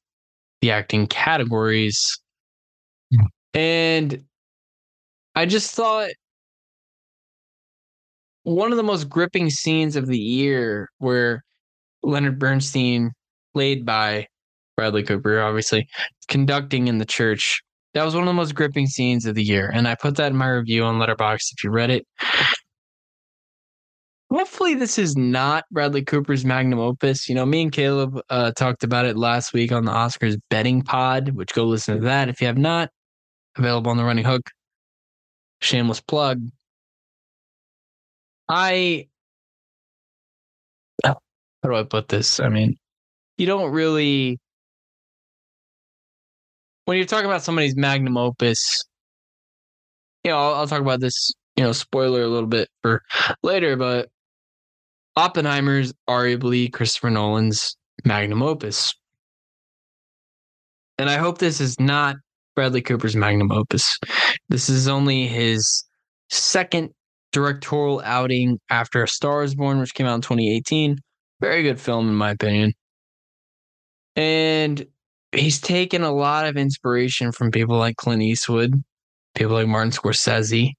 the 0.61 0.71
acting 0.71 1.07
categories. 1.07 2.19
And 3.53 4.23
I 5.33 5.45
just 5.45 5.73
thought 5.73 6.09
one 8.47 8.71
of 8.71 8.77
the 8.77 8.83
most 8.83 9.09
gripping 9.09 9.49
scenes 9.49 9.97
of 9.97 10.07
the 10.07 10.17
year 10.17 10.89
where 10.99 11.43
Leonard 12.01 12.39
Bernstein, 12.39 13.11
played 13.53 13.85
by 13.85 14.25
Bradley 14.77 15.03
Cooper, 15.03 15.41
obviously, 15.41 15.85
conducting 16.29 16.87
in 16.87 16.97
the 16.97 17.05
church. 17.05 17.61
That 17.93 18.05
was 18.05 18.13
one 18.13 18.23
of 18.23 18.27
the 18.27 18.33
most 18.33 18.55
gripping 18.55 18.87
scenes 18.87 19.25
of 19.25 19.35
the 19.35 19.43
year. 19.43 19.69
And 19.73 19.85
I 19.85 19.95
put 19.95 20.15
that 20.15 20.31
in 20.31 20.37
my 20.37 20.47
review 20.47 20.85
on 20.85 20.95
Letterboxd 20.95 21.51
if 21.57 21.63
you 21.63 21.71
read 21.71 21.89
it. 21.89 22.07
Hopefully, 24.31 24.75
this 24.75 24.97
is 24.97 25.17
not 25.17 25.65
Bradley 25.69 26.05
Cooper's 26.05 26.45
magnum 26.45 26.79
opus. 26.79 27.27
You 27.27 27.35
know, 27.35 27.45
me 27.45 27.63
and 27.63 27.71
Caleb 27.71 28.17
uh, 28.29 28.53
talked 28.53 28.85
about 28.85 29.05
it 29.05 29.17
last 29.17 29.51
week 29.51 29.73
on 29.73 29.83
the 29.83 29.91
Oscars 29.91 30.37
betting 30.49 30.83
pod, 30.83 31.29
which 31.29 31.53
go 31.53 31.65
listen 31.65 31.95
to 31.95 32.03
that 32.05 32.29
if 32.29 32.39
you 32.39 32.47
have 32.47 32.57
not. 32.57 32.91
Available 33.57 33.91
on 33.91 33.97
the 33.97 34.05
Running 34.05 34.25
Hook. 34.25 34.43
Shameless 35.59 35.99
plug. 35.99 36.41
I, 38.49 39.07
how 41.03 41.19
do 41.63 41.75
I 41.75 41.83
put 41.83 42.07
this? 42.07 42.39
I 42.39 42.49
mean, 42.49 42.77
you 43.37 43.45
don't 43.45 43.71
really, 43.71 44.39
when 46.85 46.97
you're 46.97 47.05
talking 47.05 47.25
about 47.25 47.43
somebody's 47.43 47.75
magnum 47.75 48.17
opus, 48.17 48.83
you 50.23 50.31
know, 50.31 50.37
I'll, 50.37 50.53
I'll 50.55 50.67
talk 50.67 50.81
about 50.81 50.99
this, 50.99 51.33
you 51.55 51.63
know, 51.63 51.71
spoiler 51.71 52.21
a 52.21 52.27
little 52.27 52.47
bit 52.47 52.69
for 52.81 53.01
later, 53.43 53.75
but 53.75 54.09
Oppenheimer's 55.15 55.93
arguably 56.09 56.71
Christopher 56.71 57.09
Nolan's 57.09 57.75
magnum 58.05 58.43
opus. 58.43 58.93
And 60.97 61.09
I 61.09 61.17
hope 61.17 61.37
this 61.37 61.59
is 61.59 61.79
not 61.79 62.15
Bradley 62.55 62.81
Cooper's 62.81 63.15
magnum 63.15 63.51
opus. 63.51 63.97
This 64.49 64.69
is 64.69 64.87
only 64.87 65.27
his 65.27 65.83
second 66.29 66.89
directorial 67.37 68.01
outing 68.03 68.59
after 68.71 69.03
A 69.03 69.07
Star 69.07 69.43
is 69.43 69.53
Born, 69.53 69.77
which 69.77 69.93
came 69.93 70.07
out 70.07 70.15
in 70.15 70.21
2018. 70.21 70.97
Very 71.39 71.61
good 71.61 71.79
film, 71.79 72.09
in 72.09 72.15
my 72.15 72.31
opinion. 72.31 72.73
And 74.15 74.87
he's 75.31 75.61
taken 75.61 76.01
a 76.01 76.11
lot 76.11 76.47
of 76.47 76.57
inspiration 76.57 77.31
from 77.31 77.51
people 77.51 77.77
like 77.77 77.95
Clint 77.97 78.23
Eastwood, 78.23 78.83
people 79.35 79.53
like 79.53 79.67
Martin 79.67 79.91
Scorsese, 79.91 80.71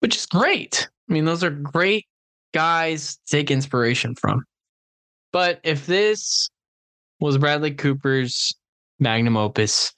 which 0.00 0.16
is 0.16 0.26
great. 0.26 0.88
I 1.08 1.12
mean, 1.12 1.26
those 1.26 1.44
are 1.44 1.50
great 1.50 2.06
guys 2.52 3.16
to 3.28 3.36
take 3.36 3.52
inspiration 3.52 4.16
from. 4.16 4.42
But 5.32 5.60
if 5.62 5.86
this 5.86 6.48
was 7.20 7.38
Bradley 7.38 7.70
Cooper's 7.72 8.52
magnum 8.98 9.36
opus, 9.36 9.92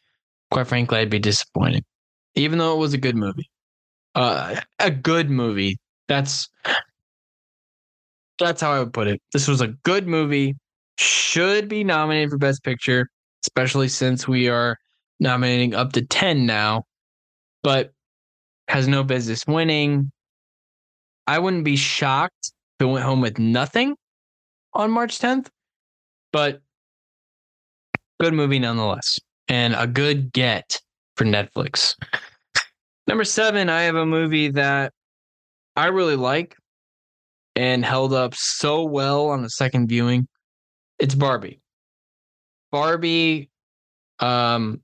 quite 0.50 0.66
frankly, 0.66 0.98
I'd 0.98 1.08
be 1.08 1.18
disappointed. 1.18 1.84
Even 2.34 2.58
though 2.58 2.74
it 2.74 2.78
was 2.78 2.92
a 2.92 2.98
good 2.98 3.16
movie. 3.16 3.48
Uh, 4.16 4.58
a 4.78 4.90
good 4.90 5.28
movie. 5.28 5.76
That's 6.08 6.48
that's 8.38 8.60
how 8.62 8.72
I 8.72 8.78
would 8.80 8.92
put 8.92 9.06
it. 9.08 9.20
This 9.32 9.46
was 9.46 9.60
a 9.60 9.68
good 9.84 10.08
movie. 10.08 10.56
Should 10.98 11.68
be 11.68 11.84
nominated 11.84 12.30
for 12.30 12.38
Best 12.38 12.64
Picture, 12.64 13.08
especially 13.44 13.88
since 13.88 14.26
we 14.26 14.48
are 14.48 14.78
nominating 15.20 15.74
up 15.74 15.92
to 15.92 16.02
10 16.02 16.46
now, 16.46 16.84
but 17.62 17.92
has 18.68 18.88
no 18.88 19.04
business 19.04 19.44
winning. 19.46 20.10
I 21.26 21.38
wouldn't 21.38 21.64
be 21.64 21.76
shocked 21.76 22.52
if 22.80 22.86
it 22.86 22.90
went 22.90 23.04
home 23.04 23.20
with 23.20 23.38
nothing 23.38 23.96
on 24.72 24.90
March 24.90 25.18
10th, 25.18 25.48
but 26.32 26.62
good 28.18 28.32
movie 28.32 28.58
nonetheless, 28.58 29.18
and 29.48 29.74
a 29.74 29.86
good 29.86 30.32
get 30.32 30.80
for 31.16 31.24
Netflix. 31.24 31.94
Number 33.06 33.24
seven, 33.24 33.68
I 33.68 33.82
have 33.82 33.94
a 33.94 34.06
movie 34.06 34.50
that 34.50 34.92
I 35.76 35.86
really 35.86 36.16
like 36.16 36.56
and 37.54 37.84
held 37.84 38.12
up 38.12 38.34
so 38.34 38.84
well 38.84 39.28
on 39.28 39.44
a 39.44 39.50
second 39.50 39.88
viewing. 39.88 40.26
It's 40.98 41.14
Barbie. 41.14 41.60
Barbie, 42.72 43.50
um, 44.18 44.80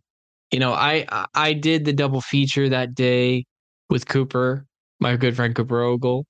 you 0.51 0.59
know, 0.59 0.73
I 0.73 1.07
I 1.35 1.53
did 1.53 1.85
the 1.85 1.93
double 1.93 2.21
feature 2.21 2.69
that 2.69 2.95
day 2.95 3.45
with 3.91 4.07
Cooper, 4.07 4.67
my 5.01 5.17
good 5.17 5.35
friend 5.35 5.55
Cooper 5.55 5.83
Ogle. 5.83 6.27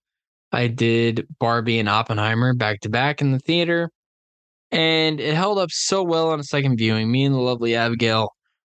I 0.53 0.69
did 0.69 1.27
Barbie 1.39 1.79
and 1.79 1.89
Oppenheimer 1.89 2.55
back 2.55 2.81
to 2.81 2.89
back 2.89 3.21
in 3.21 3.33
the 3.33 3.39
theater, 3.39 3.91
and 4.71 5.21
it 5.21 5.35
held 5.35 5.59
up 5.59 5.71
so 5.71 6.03
well 6.03 6.31
on 6.31 6.41
a 6.41 6.45
second 6.45 6.77
viewing. 6.77 7.11
Me 7.11 7.25
and 7.25 7.35
the 7.35 7.41
lovely 7.41 7.75
Abigail 7.75 8.31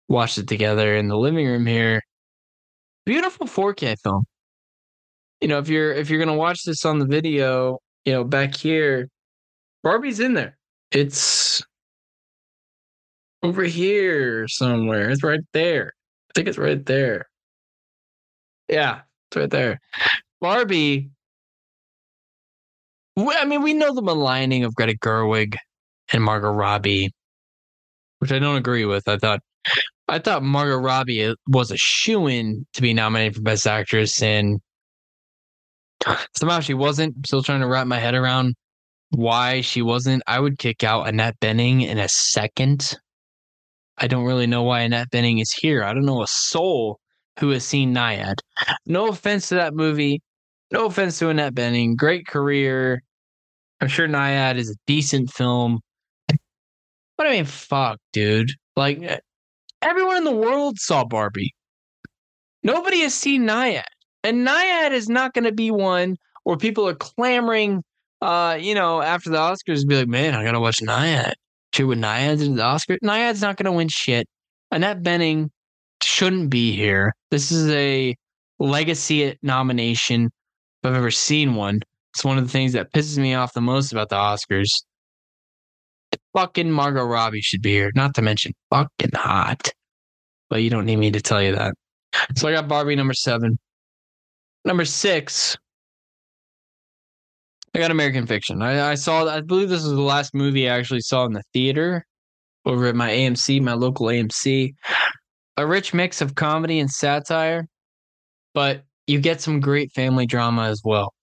watched 0.08 0.38
it 0.38 0.48
together 0.48 0.96
in 0.96 1.08
the 1.08 1.18
living 1.18 1.46
room 1.48 1.66
here. 1.66 2.02
Beautiful 3.06 3.48
4K 3.48 3.98
film. 4.02 4.26
You 5.42 5.48
know, 5.48 5.60
if 5.60 5.70
you're 5.70 5.94
if 5.94 6.10
you're 6.10 6.20
gonna 6.20 6.36
watch 6.36 6.64
this 6.64 6.86
on 6.86 7.00
the 7.00 7.06
video, 7.06 7.80
you 8.06 8.14
know, 8.14 8.24
back 8.24 8.56
here, 8.56 9.10
Barbie's 9.84 10.20
in 10.20 10.34
there. 10.34 10.58
It's 10.92 11.62
over 13.44 13.64
here 13.64 14.48
somewhere. 14.48 15.10
It's 15.10 15.24
right 15.24 15.42
there. 15.54 15.94
I 16.30 16.32
think 16.34 16.48
it's 16.48 16.58
right 16.58 16.84
there. 16.86 17.26
Yeah, 18.70 19.02
it's 19.30 19.38
right 19.38 19.50
there. 19.50 19.80
Barbie. 20.42 21.12
I 23.18 23.46
mean, 23.46 23.62
we 23.62 23.74
know 23.74 23.94
the 23.94 24.02
maligning 24.02 24.64
of 24.66 24.76
Greta 24.76 24.98
Gerwig 24.98 25.56
and 26.12 26.24
Margot 26.24 26.52
Robbie, 26.52 27.12
which 28.20 28.32
I 28.32 28.40
don't 28.40 28.58
agree 28.58 28.86
with. 28.86 29.08
I 29.08 29.18
thought 29.18 29.42
I 30.08 30.20
thought 30.20 30.44
Margot 30.44 30.78
Robbie 30.78 31.26
uh, 31.26 31.36
was 31.48 31.72
a 31.72 31.78
shoe 31.78 32.28
in 32.28 32.66
to 32.74 32.82
be 32.82 32.94
nominated 32.94 33.36
for 33.36 33.42
Best 33.42 33.66
Actress, 33.66 34.22
and 34.22 34.60
somehow 36.36 36.60
she 36.60 36.74
wasn't. 36.74 37.16
I'm 37.16 37.24
still 37.26 37.44
trying 37.44 37.62
to 37.62 37.68
wrap 37.68 37.88
my 37.88 38.00
head 38.00 38.14
around 38.14 38.56
why 39.10 39.62
she 39.62 39.82
wasn't. 39.82 40.24
I 40.28 40.40
would 40.40 40.60
kick 40.60 40.84
out 40.84 41.08
Annette 41.08 41.40
Bening 41.40 41.88
in 41.88 41.98
a 41.98 42.10
second. 42.10 42.98
I 43.98 44.08
don't 44.08 44.26
really 44.26 44.48
know 44.48 44.64
why 44.64 44.82
Annette 44.82 45.10
Bening 45.12 45.42
is 45.42 45.52
here. 45.52 45.84
I 45.84 45.94
don't 45.94 46.06
know 46.06 46.22
a 46.22 46.28
soul 46.28 47.00
who 47.40 47.50
has 47.50 47.66
seen 47.66 47.94
Nyad. 47.94 48.36
No 48.86 49.08
offense 49.08 49.50
to 49.50 49.56
that 49.56 49.74
movie. 49.74 50.22
No 50.72 50.86
offense 50.86 51.20
to 51.20 51.30
Annette 51.30 51.54
Bening. 51.54 51.96
Great 51.96 52.28
career. 52.28 53.02
I'm 53.82 53.88
sure 53.88 54.08
Nyad 54.08 54.58
is 54.58 54.70
a 54.70 54.76
decent 54.88 55.32
film. 55.32 55.80
But 57.18 57.28
I 57.28 57.32
mean, 57.32 57.46
fuck, 57.46 58.00
dude. 58.12 58.52
Like, 58.76 59.02
eh, 59.02 59.20
everyone 59.86 60.18
in 60.18 60.24
the 60.24 60.32
world 60.32 60.80
saw 60.80 61.06
Barbie. 61.06 61.54
Nobody 62.64 63.02
has 63.02 63.14
seen 63.14 63.44
Nyad. 63.44 63.84
And 64.24 64.46
Nyad 64.46 64.92
is 64.92 65.08
not 65.08 65.34
going 65.34 65.44
to 65.44 65.52
be 65.52 65.70
one 65.70 66.18
where 66.44 66.58
people 66.58 66.88
are 66.88 66.96
clamoring, 66.96 67.84
uh, 68.22 68.58
you 68.60 68.74
know, 68.74 69.02
after 69.02 69.30
the 69.30 69.38
Oscars, 69.38 69.88
be 69.88 69.98
like, 69.98 70.08
man, 70.08 70.34
I 70.34 70.44
got 70.44 70.54
to 70.54 70.60
watch 70.60 70.80
Nyad. 70.82 71.34
Shit 71.74 71.88
with 71.88 72.00
Nyad's 72.00 72.42
in 72.42 72.56
the 72.56 72.64
Oscar. 72.64 72.98
Nyad's 73.04 73.42
not 73.42 73.58
going 73.58 73.66
to 73.66 73.72
win 73.72 73.88
shit. 73.88 74.28
Annette 74.72 75.04
Bening 75.04 75.50
shouldn't 76.02 76.50
be 76.50 76.76
here. 76.76 77.14
This 77.30 77.52
is 77.52 77.70
a 77.70 78.16
legacy 78.60 79.38
nomination 79.44 80.26
if 80.26 80.90
I've 80.90 80.96
ever 80.96 81.12
seen 81.12 81.56
one. 81.56 81.82
It's 82.14 82.24
one 82.24 82.38
of 82.38 82.46
the 82.46 82.52
things 82.52 82.74
that 82.74 82.94
pisses 82.94 83.18
me 83.18 83.36
off 83.36 83.54
the 83.54 83.62
most 83.62 83.92
about 83.92 84.10
the 84.10 84.16
Oscars. 84.16 84.72
Fucking 86.36 86.70
Margot 86.70 87.06
Robbie 87.06 87.42
should 87.42 87.62
be 87.62 87.72
here. 87.72 87.92
Not 87.96 88.14
to 88.16 88.22
mention 88.22 88.52
fucking 88.70 89.12
hot. 89.14 89.70
But 90.50 90.62
you 90.62 90.70
don't 90.70 90.86
need 90.86 90.98
me 90.98 91.10
to 91.12 91.22
tell 91.22 91.42
you 91.42 91.56
that. 91.56 91.74
So 92.36 92.48
I 92.48 92.52
got 92.52 92.68
Barbie 92.68 92.96
number 92.96 93.14
seven. 93.14 93.58
Number 94.66 94.86
six, 94.86 95.58
I 97.74 97.80
got 97.80 97.92
American 97.92 98.26
Fiction. 98.26 98.62
I, 98.62 98.92
I 98.92 98.96
saw, 98.96 99.28
I 99.28 99.42
believe 99.42 99.70
this 99.70 99.84
was 99.84 99.92
the 99.92 100.02
last 100.02 100.34
movie 100.34 100.70
I 100.70 100.78
actually 100.78 101.02
saw 101.02 101.26
in 101.26 101.34
the 101.34 101.44
theater 101.54 102.06
over 102.66 102.88
at 102.88 102.96
my 102.96 103.10
AMC, 103.10 103.62
my 103.62 103.74
local 103.74 104.08
AMC. 104.08 104.74
A 105.58 105.66
rich 105.68 105.94
mix 105.94 106.22
of 106.22 106.36
comedy 106.36 106.80
and 106.80 106.90
satire, 106.90 107.68
but 108.54 108.84
you 109.08 109.22
get 109.22 109.40
some 109.40 109.60
great 109.62 109.92
family 109.92 110.26
drama 110.26 110.64
as 110.64 110.82
well. 110.84 111.14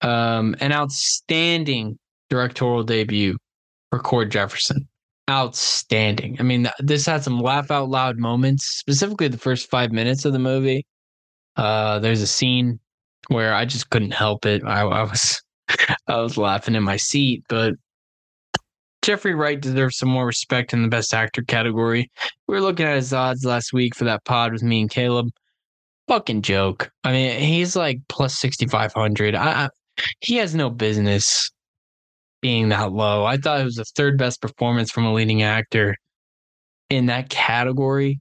Um, 0.00 0.56
an 0.60 0.72
outstanding 0.72 1.98
directorial 2.30 2.82
debut 2.82 3.36
for 3.92 3.98
Cord 3.98 4.30
Jefferson. 4.30 4.88
Outstanding. 5.30 6.38
I 6.40 6.44
mean, 6.44 6.66
this 6.78 7.04
had 7.04 7.22
some 7.22 7.38
laugh 7.38 7.70
out 7.70 7.90
loud 7.90 8.16
moments, 8.16 8.64
specifically 8.64 9.28
the 9.28 9.36
first 9.36 9.68
five 9.68 9.92
minutes 9.92 10.24
of 10.24 10.32
the 10.32 10.38
movie. 10.38 10.86
Uh, 11.56 11.98
there's 11.98 12.22
a 12.22 12.26
scene 12.26 12.80
where 13.28 13.52
I 13.52 13.66
just 13.66 13.90
couldn't 13.90 14.12
help 14.12 14.46
it. 14.46 14.64
I, 14.64 14.80
I 14.80 15.02
was 15.02 15.42
I 16.08 16.16
was 16.16 16.38
laughing 16.38 16.74
in 16.74 16.82
my 16.82 16.96
seat, 16.96 17.44
but 17.50 17.74
Jeffrey 19.02 19.34
Wright 19.34 19.60
deserves 19.60 19.98
some 19.98 20.08
more 20.08 20.26
respect 20.26 20.72
in 20.72 20.80
the 20.80 20.88
best 20.88 21.12
actor 21.12 21.42
category. 21.42 22.10
We 22.48 22.54
were 22.54 22.62
looking 22.62 22.86
at 22.86 22.96
his 22.96 23.12
odds 23.12 23.44
last 23.44 23.74
week 23.74 23.94
for 23.94 24.04
that 24.04 24.24
pod 24.24 24.52
with 24.52 24.62
me 24.62 24.80
and 24.80 24.90
Caleb. 24.90 25.28
Fucking 26.08 26.42
joke. 26.42 26.90
I 27.04 27.12
mean, 27.12 27.38
he's 27.40 27.76
like 27.76 28.00
plus 28.08 28.38
6,500. 28.38 29.34
I, 29.34 29.64
I, 29.64 29.68
he 30.20 30.36
has 30.36 30.54
no 30.54 30.70
business 30.70 31.50
being 32.42 32.68
that 32.68 32.92
low. 32.92 33.24
I 33.24 33.38
thought 33.38 33.60
it 33.60 33.64
was 33.64 33.76
the 33.76 33.84
third 33.84 34.18
best 34.18 34.42
performance 34.42 34.90
from 34.90 35.06
a 35.06 35.14
leading 35.14 35.42
actor 35.42 35.96
in 36.90 37.06
that 37.06 37.30
category. 37.30 38.20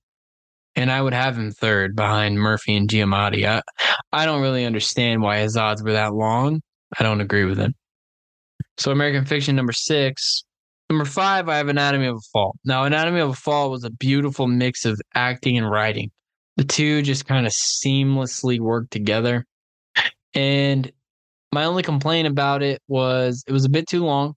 And 0.76 0.90
I 0.90 1.02
would 1.02 1.14
have 1.14 1.38
him 1.38 1.52
third 1.52 1.96
behind 1.98 2.40
Murphy 2.40 2.78
and 2.78 2.88
Giamatti. 2.88 3.46
I, 3.46 3.62
I 4.14 4.26
don't 4.26 4.42
really 4.42 4.64
understand 4.64 5.22
why 5.22 5.40
his 5.40 5.58
odds 5.58 5.84
were 5.84 5.92
that 5.92 6.14
long. 6.14 6.62
I 6.98 7.04
don't 7.04 7.20
agree 7.20 7.44
with 7.44 7.60
it. 7.60 7.76
So 8.78 8.92
American 8.92 9.26
Fiction 9.26 9.56
number 9.56 9.74
six. 9.74 10.44
Number 10.90 11.06
five, 11.06 11.50
I 11.50 11.58
have 11.58 11.68
Anatomy 11.68 12.06
of 12.06 12.16
a 12.18 12.30
Fall. 12.32 12.56
Now, 12.64 12.84
Anatomy 12.84 13.20
of 13.20 13.30
a 13.30 13.34
Fall 13.34 13.72
was 13.72 13.84
a 13.84 13.90
beautiful 13.90 14.48
mix 14.48 14.86
of 14.86 15.00
acting 15.14 15.58
and 15.58 15.70
writing. 15.70 16.12
The 16.58 16.64
two 16.66 17.02
just 17.02 17.26
kind 17.26 17.46
of 17.46 17.54
seamlessly 17.54 18.60
worked 18.60 18.92
together. 18.92 19.46
And 20.34 20.92
my 21.54 21.66
only 21.66 21.84
complaint 21.84 22.28
about 22.28 22.64
it 22.64 22.82
was 22.88 23.44
it 23.48 23.52
was 23.52 23.66
a 23.66 23.70
bit 23.70 23.88
too 23.88 24.04
long. 24.06 24.36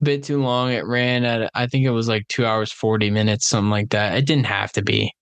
A 0.00 0.04
bit 0.04 0.22
too 0.22 0.42
long. 0.42 0.70
It 0.70 0.86
ran 0.86 1.24
at 1.24 1.50
I 1.54 1.66
think 1.66 1.84
it 1.84 1.90
was 1.90 2.08
like 2.08 2.26
two 2.28 2.46
hours 2.46 2.72
forty 2.72 3.10
minutes, 3.10 3.48
something 3.48 3.70
like 3.70 3.90
that. 3.90 4.16
It 4.16 4.26
didn't 4.26 4.46
have 4.46 4.72
to 4.72 4.82
be. 4.82 5.12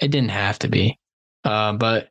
It 0.00 0.08
didn't 0.08 0.30
have 0.30 0.58
to 0.60 0.68
be. 0.68 0.98
Uh, 1.44 1.72
but 1.74 2.08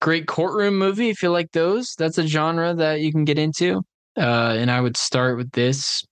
great 0.00 0.26
courtroom 0.26 0.78
movie 0.78 1.10
if 1.10 1.22
you 1.22 1.30
like 1.30 1.52
those. 1.52 1.94
That's 1.96 2.18
a 2.18 2.26
genre 2.26 2.74
that 2.74 3.00
you 3.00 3.12
can 3.12 3.24
get 3.24 3.38
into. 3.38 3.82
Uh, 4.16 4.54
and 4.58 4.70
I 4.70 4.80
would 4.80 4.96
start 4.96 5.36
with 5.36 5.52
this. 5.52 6.02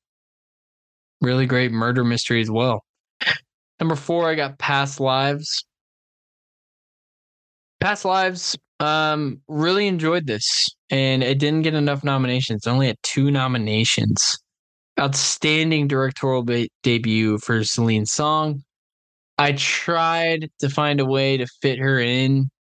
Really 1.21 1.47
great 1.47 1.73
murder 1.73 2.05
mystery 2.05 2.41
as 2.41 2.51
well. 2.51 2.85
Number 3.81 3.97
four, 3.97 4.29
I 4.29 4.35
got 4.35 4.59
Past 4.59 5.01
Lives. 5.01 5.65
Past 7.81 8.05
Lives, 8.05 8.57
um, 8.81 9.41
really 9.49 9.87
enjoyed 9.87 10.27
this, 10.27 10.69
and 10.91 11.23
it 11.23 11.39
didn't 11.39 11.63
get 11.63 11.75
enough 11.75 12.05
nominations. 12.05 12.67
Only 12.67 12.87
had 12.89 12.97
two 13.03 13.31
nominations. 13.31 14.39
Outstanding 14.99 15.89
directorial 15.89 16.45
ba- 16.45 16.69
debut 16.83 17.39
for 17.39 17.63
Celine 17.65 18.07
Song. 18.07 18.63
I 19.39 19.53
tried 19.53 20.51
to 20.59 20.69
find 20.69 21.01
a 21.01 21.05
way 21.05 21.37
to 21.37 21.47
fit 21.63 21.79
her 21.79 22.01
in 22.01 22.51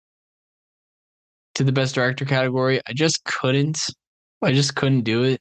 to 1.57 1.65
the 1.65 1.73
best 1.73 1.97
director 1.97 2.25
category. 2.25 2.81
I 2.87 2.93
just 2.93 3.25
couldn't. 3.25 3.79
I 4.43 4.53
just 4.53 4.77
couldn't 4.77 5.03
do 5.03 5.25
it. 5.25 5.41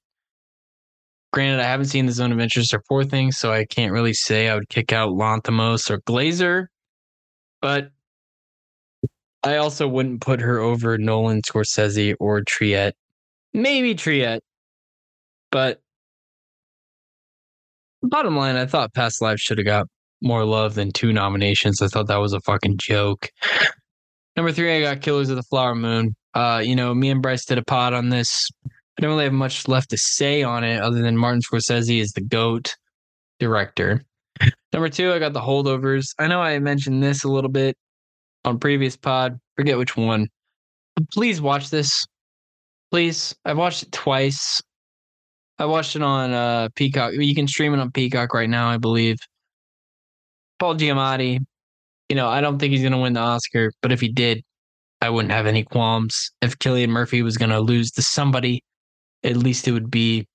Granted, 1.31 1.59
I 1.59 1.65
haven't 1.65 1.87
seen 1.87 2.07
the 2.07 2.11
Zone 2.11 2.31
of 2.31 2.39
Interest 2.39 2.73
or 2.73 2.81
Poor 2.89 3.03
Things, 3.03 3.37
so 3.37 3.51
I 3.51 3.65
can't 3.65 3.91
really 3.91 4.13
say 4.13 4.49
I 4.49 4.55
would 4.55 4.69
kick 4.69 4.91
out 4.91 5.09
Lanthimos 5.09 5.91
or 5.91 5.99
Glazer. 6.01 6.67
But 7.61 7.91
I 9.43 9.57
also 9.57 9.87
wouldn't 9.87 10.21
put 10.21 10.41
her 10.41 10.59
over 10.59 10.97
Nolan, 10.97 11.41
Scorsese, 11.41 12.15
or 12.19 12.41
Triet. 12.41 12.93
Maybe 13.53 13.95
Triet. 13.95 14.39
But 15.51 15.79
bottom 18.03 18.35
line, 18.35 18.55
I 18.55 18.65
thought 18.65 18.93
Past 18.93 19.21
Lives 19.21 19.41
should 19.41 19.57
have 19.57 19.65
got 19.65 19.87
more 20.21 20.43
love 20.43 20.75
than 20.75 20.91
two 20.91 21.13
nominations. 21.13 21.81
I 21.81 21.87
thought 21.87 22.07
that 22.07 22.17
was 22.17 22.33
a 22.33 22.41
fucking 22.41 22.77
joke. 22.79 23.29
Number 24.35 24.51
three, 24.51 24.75
I 24.75 24.81
got 24.81 25.01
Killers 25.01 25.29
of 25.29 25.35
the 25.35 25.43
Flower 25.43 25.75
Moon. 25.75 26.15
Uh, 26.33 26.61
you 26.63 26.75
know, 26.75 26.93
me 26.93 27.09
and 27.09 27.21
Bryce 27.21 27.45
did 27.45 27.57
a 27.57 27.63
pod 27.63 27.93
on 27.93 28.09
this. 28.09 28.47
I 28.65 29.01
don't 29.01 29.11
really 29.11 29.25
have 29.25 29.33
much 29.33 29.67
left 29.67 29.91
to 29.91 29.97
say 29.97 30.43
on 30.43 30.63
it 30.63 30.81
other 30.81 31.01
than 31.01 31.17
Martin 31.17 31.41
Scorsese 31.41 31.99
is 31.99 32.11
the 32.11 32.21
GOAT 32.21 32.75
director. 33.39 34.03
Number 34.73 34.89
two, 34.89 35.11
I 35.11 35.19
got 35.19 35.33
the 35.33 35.41
holdovers. 35.41 36.07
I 36.19 36.27
know 36.27 36.41
I 36.41 36.59
mentioned 36.59 37.01
this 37.01 37.23
a 37.23 37.29
little 37.29 37.49
bit 37.49 37.75
on 38.47 38.59
previous 38.59 38.95
pod. 38.95 39.39
Forget 39.55 39.77
which 39.77 39.95
one. 39.95 40.27
Please 41.13 41.39
watch 41.41 41.69
this. 41.69 42.05
Please. 42.89 43.35
I've 43.45 43.57
watched 43.57 43.83
it 43.83 43.91
twice. 43.91 44.61
I 45.59 45.65
watched 45.65 45.95
it 45.95 46.01
on 46.01 46.31
uh, 46.31 46.69
Peacock. 46.75 47.13
You 47.13 47.35
can 47.35 47.47
stream 47.47 47.73
it 47.73 47.79
on 47.79 47.91
Peacock 47.91 48.33
right 48.33 48.49
now, 48.49 48.69
I 48.69 48.77
believe. 48.77 49.17
Paul 50.59 50.75
Giamatti, 50.75 51.39
you 52.09 52.15
know, 52.15 52.27
I 52.27 52.41
don't 52.41 52.57
think 52.57 52.71
he's 52.71 52.81
going 52.81 52.93
to 52.93 52.99
win 52.99 53.13
the 53.13 53.19
Oscar, 53.19 53.71
but 53.81 53.91
if 53.91 53.99
he 54.01 54.07
did, 54.07 54.43
I 55.01 55.09
wouldn't 55.09 55.31
have 55.31 55.45
any 55.45 55.63
qualms. 55.63 56.31
If 56.41 56.57
Cillian 56.59 56.89
Murphy 56.89 57.21
was 57.21 57.37
going 57.37 57.51
to 57.51 57.59
lose 57.59 57.91
to 57.91 58.01
somebody, 58.01 58.63
at 59.23 59.37
least 59.37 59.67
it 59.67 59.71
would 59.71 59.91
be 59.91 60.25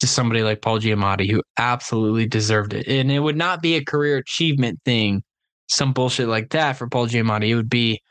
to 0.00 0.06
somebody 0.06 0.42
like 0.42 0.62
Paul 0.62 0.80
Giamatti 0.80 1.30
who 1.30 1.42
absolutely 1.58 2.26
deserved 2.26 2.74
it. 2.74 2.86
And 2.86 3.10
it 3.10 3.20
would 3.20 3.36
not 3.36 3.62
be 3.62 3.76
a 3.76 3.84
career 3.84 4.18
achievement 4.18 4.78
thing, 4.84 5.22
some 5.68 5.92
bullshit 5.92 6.28
like 6.28 6.50
that 6.50 6.76
for 6.76 6.88
Paul 6.88 7.06
Giamatti. 7.06 7.48
It 7.48 7.54
would 7.54 7.70
be 7.70 8.02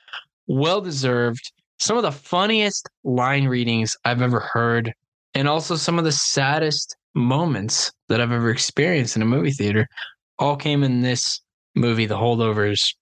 well 0.48 0.82
deserved. 0.82 1.52
Some 1.80 1.98
of 1.98 2.04
the 2.04 2.12
funniest 2.12 2.90
line 3.04 3.48
readings 3.48 3.96
I've 4.06 4.22
ever 4.22 4.40
heard, 4.40 4.94
and 5.34 5.48
also 5.48 5.76
some 5.76 6.00
of 6.00 6.06
the 6.06 6.12
saddest 6.12 6.96
moments 7.14 7.92
that 8.10 8.22
I've 8.22 8.32
ever 8.32 8.50
experienced 8.50 9.16
in 9.16 9.22
a 9.22 9.26
movie 9.26 9.52
theater 9.52 9.88
all 10.40 10.56
came 10.56 10.84
in 10.84 11.02
this 11.02 11.42
movie, 11.76 12.06
The 12.06 12.18
Holdovers. 12.18 12.96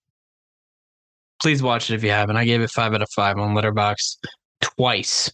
Please 1.41 1.62
watch 1.62 1.89
it 1.89 1.96
if 1.96 2.04
you 2.04 2.12
haven't. 2.12 2.38
I 2.38 2.46
gave 2.46 2.62
it 2.62 2.72
five 2.72 2.94
out 2.94 3.02
of 3.02 3.10
five 3.15 3.38
on 3.38 3.56
Letterboxd 3.56 4.18
twice. 4.62 5.32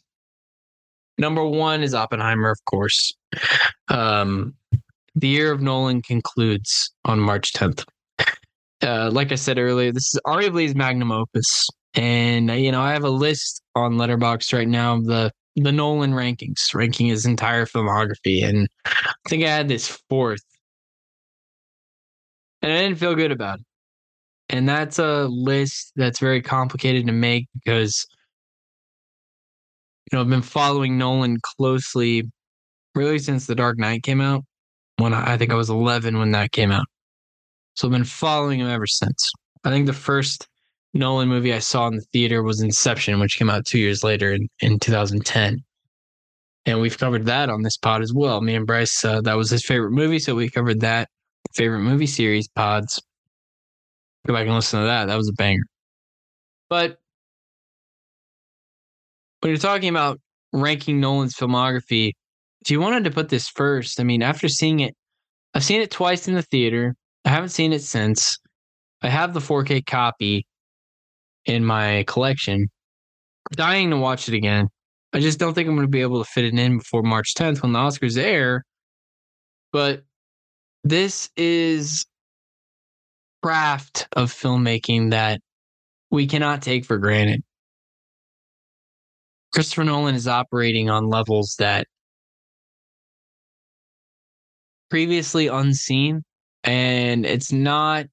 Number 1.17 1.45
one 1.45 1.83
is 1.83 1.93
Oppenheimer, 1.93 2.49
of 2.49 2.63
course. 2.65 3.13
Um, 3.87 4.55
the 5.13 5.27
year 5.27 5.51
of 5.51 5.61
Nolan 5.61 6.01
concludes 6.01 6.91
on 7.05 7.19
March 7.19 7.53
10th. 7.53 7.85
Uh, 8.81 9.09
like 9.11 9.31
I 9.31 9.35
said 9.35 9.59
earlier, 9.59 9.91
this 9.91 10.13
is 10.13 10.19
arguably 10.25 10.73
magnum 10.75 11.11
opus, 11.11 11.67
and 11.93 12.49
uh, 12.49 12.53
you 12.53 12.71
know 12.71 12.81
I 12.81 12.93
have 12.93 13.03
a 13.03 13.09
list 13.09 13.61
on 13.75 13.93
Letterboxd 13.93 14.53
right 14.53 14.67
now 14.67 14.95
of 14.95 15.05
the 15.05 15.31
the 15.55 15.71
Nolan 15.71 16.13
rankings, 16.13 16.73
ranking 16.73 17.07
his 17.07 17.25
entire 17.25 17.65
filmography, 17.65 18.43
and 18.43 18.67
I 18.85 19.29
think 19.29 19.43
I 19.43 19.49
had 19.49 19.67
this 19.67 19.99
fourth 20.09 20.41
and 22.61 22.71
I 22.71 22.81
didn't 22.81 22.99
feel 22.99 23.15
good 23.15 23.31
about 23.31 23.59
it. 23.59 23.65
And 24.49 24.67
that's 24.67 24.99
a 24.99 25.27
list 25.27 25.93
that's 25.95 26.19
very 26.19 26.41
complicated 26.41 27.07
to 27.07 27.13
make 27.13 27.47
because 27.53 28.05
you 30.11 30.17
know 30.17 30.21
I've 30.21 30.29
been 30.29 30.41
following 30.41 30.97
Nolan 30.97 31.37
closely 31.57 32.29
really 32.95 33.19
since 33.19 33.45
The 33.47 33.55
Dark 33.55 33.77
Knight 33.77 34.03
came 34.03 34.21
out. 34.21 34.43
When 34.97 35.13
I, 35.13 35.33
I 35.33 35.37
think 35.37 35.51
I 35.51 35.55
was 35.55 35.69
11 35.69 36.19
when 36.19 36.31
that 36.31 36.51
came 36.51 36.71
out, 36.71 36.85
so 37.73 37.87
I've 37.87 37.91
been 37.91 38.03
following 38.03 38.59
him 38.59 38.67
ever 38.67 38.87
since. 38.87 39.31
I 39.63 39.69
think 39.69 39.85
the 39.85 39.93
first 39.93 40.47
Nolan 40.93 41.29
movie 41.29 41.53
I 41.53 41.59
saw 41.59 41.87
in 41.87 41.95
the 41.95 42.05
theater 42.13 42.43
was 42.43 42.61
Inception, 42.61 43.19
which 43.19 43.37
came 43.37 43.49
out 43.49 43.65
two 43.65 43.79
years 43.79 44.03
later 44.03 44.33
in, 44.33 44.47
in 44.59 44.79
2010. 44.79 45.63
And 46.65 46.81
we've 46.81 46.97
covered 46.97 47.25
that 47.25 47.49
on 47.49 47.63
this 47.63 47.77
pod 47.77 48.01
as 48.01 48.13
well. 48.13 48.41
Me 48.41 48.55
and 48.55 48.67
Bryce, 48.67 49.03
uh, 49.03 49.21
that 49.21 49.35
was 49.35 49.49
his 49.49 49.65
favorite 49.65 49.91
movie, 49.91 50.19
so 50.19 50.35
we 50.35 50.49
covered 50.49 50.81
that 50.81 51.09
favorite 51.55 51.79
movie 51.79 52.07
series 52.07 52.47
pods. 52.47 53.01
Go 54.27 54.33
back 54.33 54.45
and 54.45 54.55
listen 54.55 54.79
to 54.79 54.85
that. 54.85 55.05
That 55.05 55.17
was 55.17 55.29
a 55.29 55.33
banger. 55.33 55.63
But 56.69 56.99
when 59.39 59.49
you're 59.49 59.57
talking 59.57 59.89
about 59.89 60.19
ranking 60.53 60.99
Nolan's 60.99 61.33
filmography, 61.33 62.11
if 62.61 62.69
you 62.69 62.79
wanted 62.79 63.05
to 63.05 63.11
put 63.11 63.29
this 63.29 63.47
first, 63.47 63.99
I 63.99 64.03
mean, 64.03 64.21
after 64.21 64.47
seeing 64.47 64.81
it, 64.81 64.95
I've 65.53 65.63
seen 65.63 65.81
it 65.81 65.89
twice 65.89 66.27
in 66.27 66.35
the 66.35 66.43
theater. 66.43 66.95
I 67.25 67.29
haven't 67.29 67.49
seen 67.49 67.73
it 67.73 67.81
since. 67.81 68.37
I 69.01 69.09
have 69.09 69.33
the 69.33 69.39
4K 69.39 69.85
copy 69.85 70.45
in 71.45 71.65
my 71.65 72.03
collection. 72.07 72.69
Dying 73.53 73.89
to 73.89 73.97
watch 73.97 74.27
it 74.27 74.35
again. 74.35 74.67
I 75.13 75.19
just 75.19 75.39
don't 75.39 75.53
think 75.53 75.67
I'm 75.67 75.75
going 75.75 75.87
to 75.87 75.91
be 75.91 76.01
able 76.01 76.23
to 76.23 76.29
fit 76.29 76.45
it 76.45 76.57
in 76.57 76.77
before 76.77 77.03
March 77.03 77.33
10th 77.35 77.61
when 77.61 77.73
the 77.73 77.79
Oscars 77.79 78.17
air. 78.17 78.63
But 79.71 80.03
this 80.83 81.29
is 81.35 82.05
craft 83.43 84.07
of 84.13 84.31
filmmaking 84.31 85.11
that 85.11 85.41
we 86.11 86.27
cannot 86.27 86.61
take 86.61 86.85
for 86.85 86.97
granted. 86.97 87.41
Christopher 89.53 89.83
Nolan 89.83 90.15
is 90.15 90.27
operating 90.27 90.89
on 90.89 91.09
levels 91.09 91.55
that 91.59 91.87
previously 94.89 95.47
unseen 95.47 96.23
and 96.63 97.25
it's 97.25 97.51
not 97.51 98.05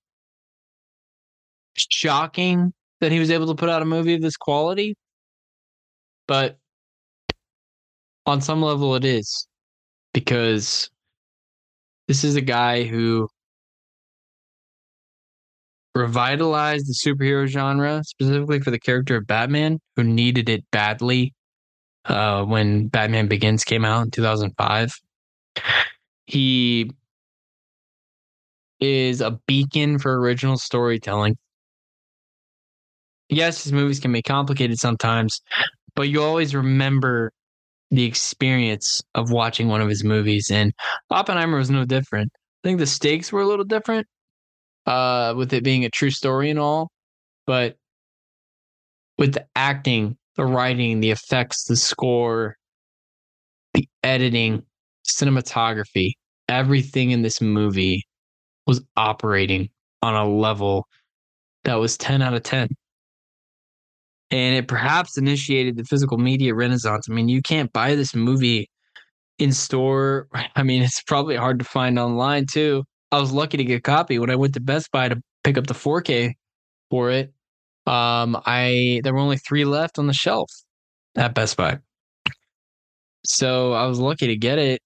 shocking 1.77 2.73
that 3.01 3.13
he 3.13 3.19
was 3.19 3.31
able 3.31 3.47
to 3.47 3.55
put 3.55 3.69
out 3.69 3.83
a 3.83 3.85
movie 3.85 4.15
of 4.15 4.23
this 4.23 4.37
quality 4.37 4.95
but 6.27 6.59
on 8.27 8.41
some 8.41 8.63
level 8.63 8.95
it 8.95 9.05
is 9.05 9.47
because 10.13 10.91
this 12.09 12.25
is 12.25 12.37
a 12.37 12.41
guy 12.41 12.85
who 12.85 13.29
revitalized 15.95 16.87
the 16.87 16.95
superhero 16.95 17.47
genre, 17.47 18.03
specifically 18.05 18.61
for 18.61 18.71
the 18.71 18.79
character 18.79 19.17
of 19.17 19.27
Batman, 19.27 19.79
who 19.97 20.05
needed 20.05 20.49
it 20.49 20.65
badly 20.71 21.35
uh, 22.07 22.45
when 22.45 22.89
Batman 22.89 23.29
Begins 23.29 23.65
came 23.65 23.85
out 23.85 24.05
in 24.05 24.11
2005. 24.11 24.95
He 26.27 26.91
is 28.81 29.21
a 29.21 29.39
beacon 29.47 29.99
for 29.99 30.19
original 30.21 30.59
storytelling. 30.59 31.37
Yes, 33.29 33.65
his 33.65 33.73
movies 33.73 34.01
can 34.01 34.13
be 34.13 34.23
complicated 34.23 34.79
sometimes, 34.79 35.41
but 35.95 36.09
you 36.09 36.23
always 36.23 36.55
remember 36.55 37.33
the 37.91 38.05
experience 38.05 39.03
of 39.15 39.31
watching 39.33 39.69
one 39.69 39.81
of 39.81 39.89
his 39.89 40.05
movies. 40.05 40.51
And 40.51 40.73
Oppenheimer 41.11 41.59
was 41.59 41.71
no 41.71 41.85
different. 41.85 42.33
I 42.37 42.69
think 42.69 42.79
the 42.81 42.87
stakes 42.87 43.33
were 43.33 43.43
a 43.43 43.47
little 43.47 43.65
different, 43.65 44.07
uh, 44.87 45.35
with 45.37 45.53
it 45.53 45.65
being 45.65 45.85
a 45.85 45.91
true 45.91 46.11
story 46.11 46.51
and 46.51 46.59
all. 46.59 46.91
But 47.47 47.77
with 49.19 49.35
the 49.35 49.47
acting, 49.57 50.17
the 50.37 50.45
writing, 50.45 51.01
the 51.01 51.11
effects, 51.11 51.65
the 51.65 51.77
score, 51.77 52.57
the 53.75 53.89
editing, 54.03 54.63
cinematography, 55.07 56.13
everything 56.49 57.11
in 57.11 57.23
this 57.23 57.41
movie 57.41 58.08
was 58.69 58.81
operating 58.97 59.71
on 60.03 60.15
a 60.15 60.29
level 60.29 60.87
that 61.65 61.75
was 61.75 61.99
10 61.99 62.23
out 62.23 62.35
of 62.35 62.45
10 62.45 62.69
and 64.31 64.55
it 64.57 64.69
perhaps 64.69 65.17
initiated 65.17 65.77
the 65.77 65.85
physical 65.85 66.19
media 66.19 66.55
renaissance. 66.55 67.07
I 67.09 67.15
mean, 67.15 67.29
you 67.29 67.41
can't 67.43 67.73
buy 67.73 67.95
this 67.95 68.15
movie 68.15 68.71
in 69.39 69.53
store. 69.53 70.29
I 70.57 70.63
mean, 70.63 70.83
it's 70.83 71.03
probably 71.03 71.37
hard 71.37 71.59
to 71.59 71.65
find 71.65 71.99
online 71.99 72.47
too. 72.47 72.85
I 73.11 73.19
was 73.21 73.33
lucky 73.33 73.57
to 73.57 73.65
get 73.65 73.79
a 73.79 73.81
copy 73.81 74.19
when 74.19 74.31
I 74.31 74.37
went 74.37 74.55
to 74.55 74.61
Best 74.61 74.91
Buy 74.93 75.09
to 75.09 75.21
pick 75.43 75.57
up 75.57 75.67
the 75.67 75.75
4K 75.75 76.35
for 76.91 77.11
it. 77.11 77.33
Um, 77.87 78.39
I 78.45 79.01
there 79.03 79.15
were 79.15 79.19
only 79.19 79.39
three 79.39 79.65
left 79.65 79.99
on 79.99 80.07
the 80.07 80.13
shelf 80.13 80.51
at 81.17 81.35
Best 81.35 81.57
Buy, 81.57 81.79
so 83.25 83.73
I 83.73 83.87
was 83.87 83.99
lucky 83.99 84.27
to 84.27 84.37
get 84.37 84.59
it. 84.59 84.83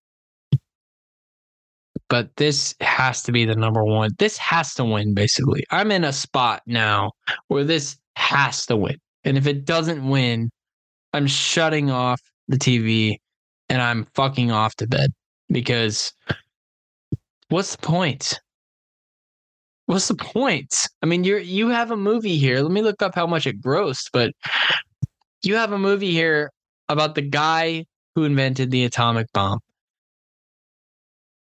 But 2.13 2.37
this 2.37 2.75
has 2.83 3.23
to 3.23 3.33
be 3.33 3.47
the 3.47 3.57
number 3.57 3.83
one. 3.83 4.11
This 4.19 4.37
has 4.37 4.75
to 4.75 4.85
win. 4.85 5.15
Basically, 5.15 5.65
I'm 5.71 5.91
in 5.91 6.05
a 6.05 6.13
spot 6.13 6.61
now 6.67 7.13
where 7.49 7.65
this 7.65 7.97
has 8.17 8.67
to 8.67 8.77
win. 8.77 8.99
And 9.25 9.39
if 9.39 9.47
it 9.47 9.65
doesn't 9.65 10.07
win, 10.07 10.51
I'm 11.15 11.27
shutting 11.27 11.91
off 11.91 12.21
the 12.49 12.59
TV 12.59 13.17
and 13.71 13.81
I'm 13.81 14.07
fucking 14.15 14.51
off 14.51 14.75
to 14.75 14.87
bed 14.87 15.11
because 15.49 16.13
what's 17.49 17.77
the 17.77 17.87
point? 17.87 18.39
What's 19.87 20.09
the 20.09 20.15
point? 20.15 20.87
I 21.03 21.07
mean, 21.07 21.25
you're 21.25 21.39
you 21.39 21.71
have 21.71 21.93
a 21.93 21.97
movie 21.97 22.37
here. 22.37 22.61
Let 22.61 22.73
me 22.73 22.83
look 22.83 23.01
up 23.01 23.15
how 23.15 23.27
much 23.27 23.47
it 23.47 23.63
grossed, 23.63 24.11
but 24.13 24.35
you 25.43 25.55
have 25.55 25.73
a 25.73 25.79
movie 25.79 26.13
here 26.13 26.51
about 26.91 27.15
the 27.15 27.23
guy 27.23 27.87
who 28.15 28.25
invented 28.25 28.71
the 28.71 28.85
atomic 28.85 29.33
bomb. 29.33 29.61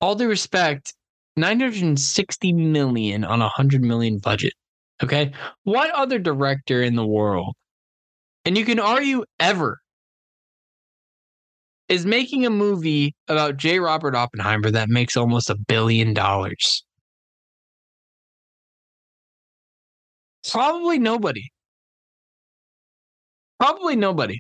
All 0.02 0.16
due 0.16 0.30
respect, 0.30 0.94
960 1.36 2.54
million 2.54 3.24
on 3.24 3.42
a 3.42 3.46
100 3.46 3.82
million 3.82 4.20
budget. 4.20 4.54
Okay. 5.04 5.32
What 5.64 5.92
other 5.92 6.20
director 6.20 6.82
in 6.82 6.96
the 6.96 7.06
world, 7.06 7.56
and 8.46 8.58
you 8.58 8.66
can 8.66 8.80
argue 8.80 9.24
ever, 9.40 9.80
is 11.88 12.06
making 12.06 12.46
a 12.46 12.50
movie 12.50 13.14
about 13.28 13.58
J. 13.58 13.80
Robert 13.80 14.16
Oppenheimer 14.16 14.72
that 14.72 14.90
makes 14.90 15.18
almost 15.18 15.50
a 15.50 15.56
billion 15.56 16.14
dollars? 16.14 16.84
Probably 20.52 21.00
nobody. 21.00 21.50
Probably 23.60 23.96
nobody. 23.96 24.40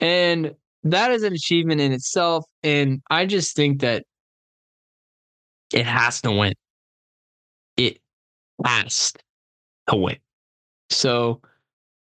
And 0.00 0.54
that 0.84 1.10
is 1.10 1.22
an 1.22 1.32
achievement 1.32 1.80
in 1.80 1.92
itself. 1.92 2.44
And 2.62 3.00
I 3.10 3.26
just 3.26 3.56
think 3.56 3.80
that 3.80 4.04
it 5.72 5.86
has 5.86 6.20
to 6.22 6.32
win. 6.32 6.54
It 7.76 7.98
has 8.64 9.12
to 9.88 9.96
win. 9.96 10.16
So 10.90 11.40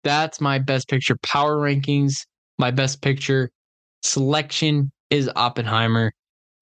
that's 0.05 0.41
my 0.41 0.59
best 0.59 0.89
picture 0.89 1.17
power 1.23 1.57
rankings. 1.57 2.27
My 2.59 2.71
best 2.71 3.03
picture 3.03 3.51
selection 4.03 4.93
is 5.11 5.31
Oppenheimer. 5.35 6.13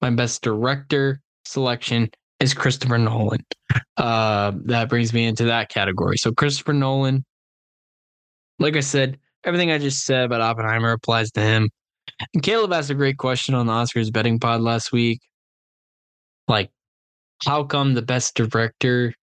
My 0.01 0.09
best 0.09 0.41
director 0.41 1.21
selection 1.45 2.09
is 2.39 2.53
Christopher 2.53 2.97
Nolan. 2.97 3.45
Uh, 3.97 4.51
that 4.65 4.89
brings 4.89 5.13
me 5.13 5.25
into 5.25 5.45
that 5.45 5.69
category. 5.69 6.17
So 6.17 6.31
Christopher 6.31 6.73
Nolan, 6.73 7.23
like 8.59 8.75
I 8.75 8.81
said, 8.81 9.19
everything 9.43 9.71
I 9.71 9.77
just 9.77 10.05
said 10.05 10.25
about 10.25 10.41
Oppenheimer 10.41 10.91
applies 10.91 11.31
to 11.31 11.41
him. 11.41 11.69
And 12.33 12.43
Caleb 12.43 12.73
asked 12.73 12.89
a 12.89 12.95
great 12.95 13.17
question 13.17 13.55
on 13.55 13.65
the 13.65 13.73
Oscars 13.73 14.11
betting 14.11 14.39
pod 14.39 14.61
last 14.61 14.91
week. 14.91 15.19
Like, 16.47 16.71
how 17.45 17.63
come 17.63 17.93
the 17.93 18.01
best 18.01 18.35
director 18.35 19.13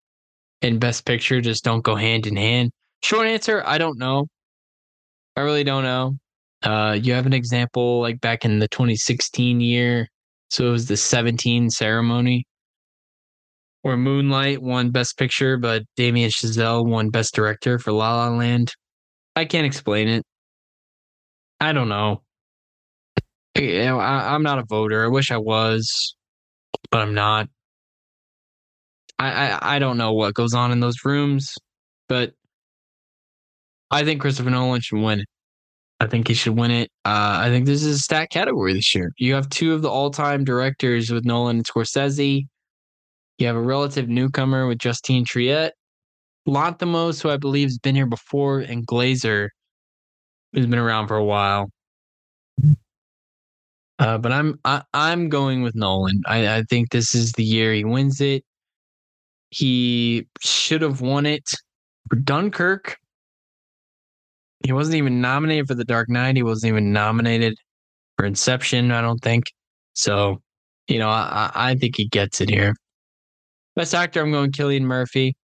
and 0.60 0.80
best 0.80 1.06
picture 1.06 1.40
just 1.40 1.64
don't 1.64 1.82
go 1.82 1.94
hand 1.94 2.26
in 2.26 2.36
hand? 2.36 2.70
Short 3.02 3.26
answer, 3.26 3.62
I 3.66 3.78
don't 3.78 3.98
know. 3.98 4.26
I 5.36 5.40
really 5.40 5.64
don't 5.64 5.84
know. 5.84 6.18
Uh, 6.62 6.98
you 7.00 7.12
have 7.14 7.26
an 7.26 7.32
example 7.32 8.00
like 8.00 8.20
back 8.20 8.44
in 8.44 8.58
the 8.58 8.68
2016 8.68 9.60
year. 9.60 10.08
So 10.50 10.68
it 10.68 10.70
was 10.70 10.86
the 10.86 10.96
17 10.96 11.70
ceremony 11.70 12.46
where 13.82 13.96
Moonlight 13.96 14.62
won 14.62 14.90
Best 14.90 15.18
Picture, 15.18 15.56
but 15.56 15.82
Damien 15.96 16.30
Chazelle 16.30 16.86
won 16.86 17.10
Best 17.10 17.34
Director 17.34 17.78
for 17.78 17.92
La 17.92 18.16
La 18.16 18.28
Land. 18.36 18.72
I 19.34 19.44
can't 19.44 19.66
explain 19.66 20.08
it. 20.08 20.24
I 21.60 21.72
don't 21.72 21.88
know. 21.88 22.22
You 23.56 23.84
know, 23.84 23.98
I, 23.98 24.34
I'm 24.34 24.42
not 24.42 24.58
a 24.58 24.64
voter. 24.64 25.04
I 25.04 25.08
wish 25.08 25.30
I 25.30 25.36
was, 25.36 26.16
but 26.90 27.00
I'm 27.00 27.14
not. 27.14 27.48
I, 29.18 29.50
I 29.50 29.76
I 29.76 29.78
don't 29.78 29.98
know 29.98 30.12
what 30.12 30.34
goes 30.34 30.54
on 30.54 30.72
in 30.72 30.80
those 30.80 31.04
rooms, 31.04 31.54
but 32.08 32.32
I 33.90 34.04
think 34.04 34.20
Christopher 34.20 34.50
Nolan 34.50 34.80
should 34.80 35.00
win. 35.00 35.24
I 36.00 36.06
think 36.06 36.26
he 36.26 36.34
should 36.34 36.56
win 36.56 36.70
it. 36.72 36.90
Uh, 37.04 37.38
I 37.42 37.48
think 37.50 37.66
this 37.66 37.84
is 37.84 37.96
a 37.96 37.98
stat 38.00 38.30
category 38.30 38.72
this 38.72 38.94
year. 38.94 39.12
You 39.18 39.34
have 39.34 39.48
two 39.50 39.72
of 39.72 39.82
the 39.82 39.88
all-time 39.88 40.44
directors 40.44 41.10
with 41.10 41.24
Nolan 41.24 41.58
and 41.58 41.66
Scorsese. 41.66 42.46
You 43.38 43.46
have 43.46 43.54
a 43.54 43.60
relative 43.60 44.08
newcomer 44.08 44.66
with 44.66 44.78
Justine 44.78 45.24
Triet. 45.24 45.70
Lanthimos, 46.48 47.22
who 47.22 47.30
I 47.30 47.36
believe 47.36 47.68
has 47.68 47.78
been 47.78 47.94
here 47.94 48.06
before, 48.06 48.60
and 48.60 48.84
Glazer, 48.84 49.50
who's 50.52 50.66
been 50.66 50.80
around 50.80 51.06
for 51.06 51.16
a 51.16 51.24
while. 51.24 51.70
Uh, 54.02 54.18
but 54.18 54.32
I'm 54.32 54.58
I, 54.64 54.82
I'm 54.92 55.28
going 55.28 55.62
with 55.62 55.76
Nolan. 55.76 56.22
I, 56.26 56.56
I 56.56 56.62
think 56.64 56.90
this 56.90 57.14
is 57.14 57.30
the 57.32 57.44
year 57.44 57.72
he 57.72 57.84
wins 57.84 58.20
it. 58.20 58.42
He 59.50 60.26
should 60.40 60.82
have 60.82 61.00
won 61.00 61.24
it 61.24 61.48
for 62.10 62.16
Dunkirk. 62.16 62.96
He 64.64 64.72
wasn't 64.72 64.96
even 64.96 65.20
nominated 65.20 65.68
for 65.68 65.76
The 65.76 65.84
Dark 65.84 66.08
Knight. 66.08 66.34
He 66.34 66.42
wasn't 66.42 66.72
even 66.72 66.92
nominated 66.92 67.54
for 68.16 68.26
Inception. 68.26 68.90
I 68.90 69.02
don't 69.02 69.20
think 69.20 69.44
so. 69.92 70.42
You 70.88 70.98
know, 70.98 71.08
I 71.08 71.52
I 71.54 71.76
think 71.76 71.96
he 71.96 72.08
gets 72.08 72.40
it 72.40 72.50
here. 72.50 72.74
Best 73.76 73.94
actor, 73.94 74.20
I'm 74.20 74.32
going 74.32 74.50
Cillian 74.50 74.82
Murphy. 74.82 75.36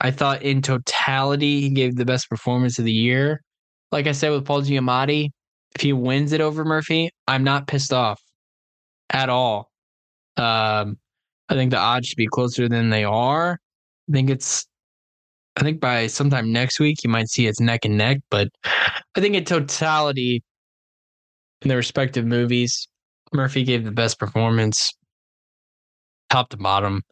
I 0.00 0.12
thought 0.12 0.42
in 0.42 0.62
totality 0.62 1.60
he 1.60 1.68
gave 1.68 1.96
the 1.96 2.06
best 2.06 2.30
performance 2.30 2.78
of 2.78 2.86
the 2.86 2.92
year. 2.92 3.42
Like 3.92 4.06
I 4.06 4.12
said 4.12 4.30
with 4.30 4.46
Paul 4.46 4.62
Giamatti, 4.62 5.28
if 5.74 5.80
he 5.80 5.92
wins 5.92 6.32
it 6.32 6.40
over 6.40 6.64
Murphy, 6.64 7.10
I'm 7.26 7.44
not 7.44 7.66
pissed 7.66 7.92
off 7.92 8.20
at 9.10 9.28
all. 9.28 9.70
Um, 10.36 10.98
I 11.48 11.54
think 11.54 11.70
the 11.70 11.78
odds 11.78 12.08
should 12.08 12.16
be 12.16 12.26
closer 12.26 12.68
than 12.68 12.90
they 12.90 13.04
are. 13.04 13.58
I 14.08 14.12
think 14.12 14.30
it's, 14.30 14.66
I 15.56 15.62
think 15.62 15.80
by 15.80 16.06
sometime 16.06 16.52
next 16.52 16.80
week 16.80 17.02
you 17.04 17.10
might 17.10 17.28
see 17.28 17.46
it's 17.46 17.60
neck 17.60 17.84
and 17.84 17.98
neck, 17.98 18.18
but 18.30 18.48
I 18.64 19.20
think 19.20 19.34
in 19.34 19.44
totality, 19.44 20.42
in 21.62 21.68
the 21.68 21.76
respective 21.76 22.24
movies, 22.24 22.88
Murphy 23.32 23.64
gave 23.64 23.84
the 23.84 23.90
best 23.90 24.18
performance 24.18 24.92
top 26.30 26.48
to 26.50 26.56
bottom. 26.56 27.02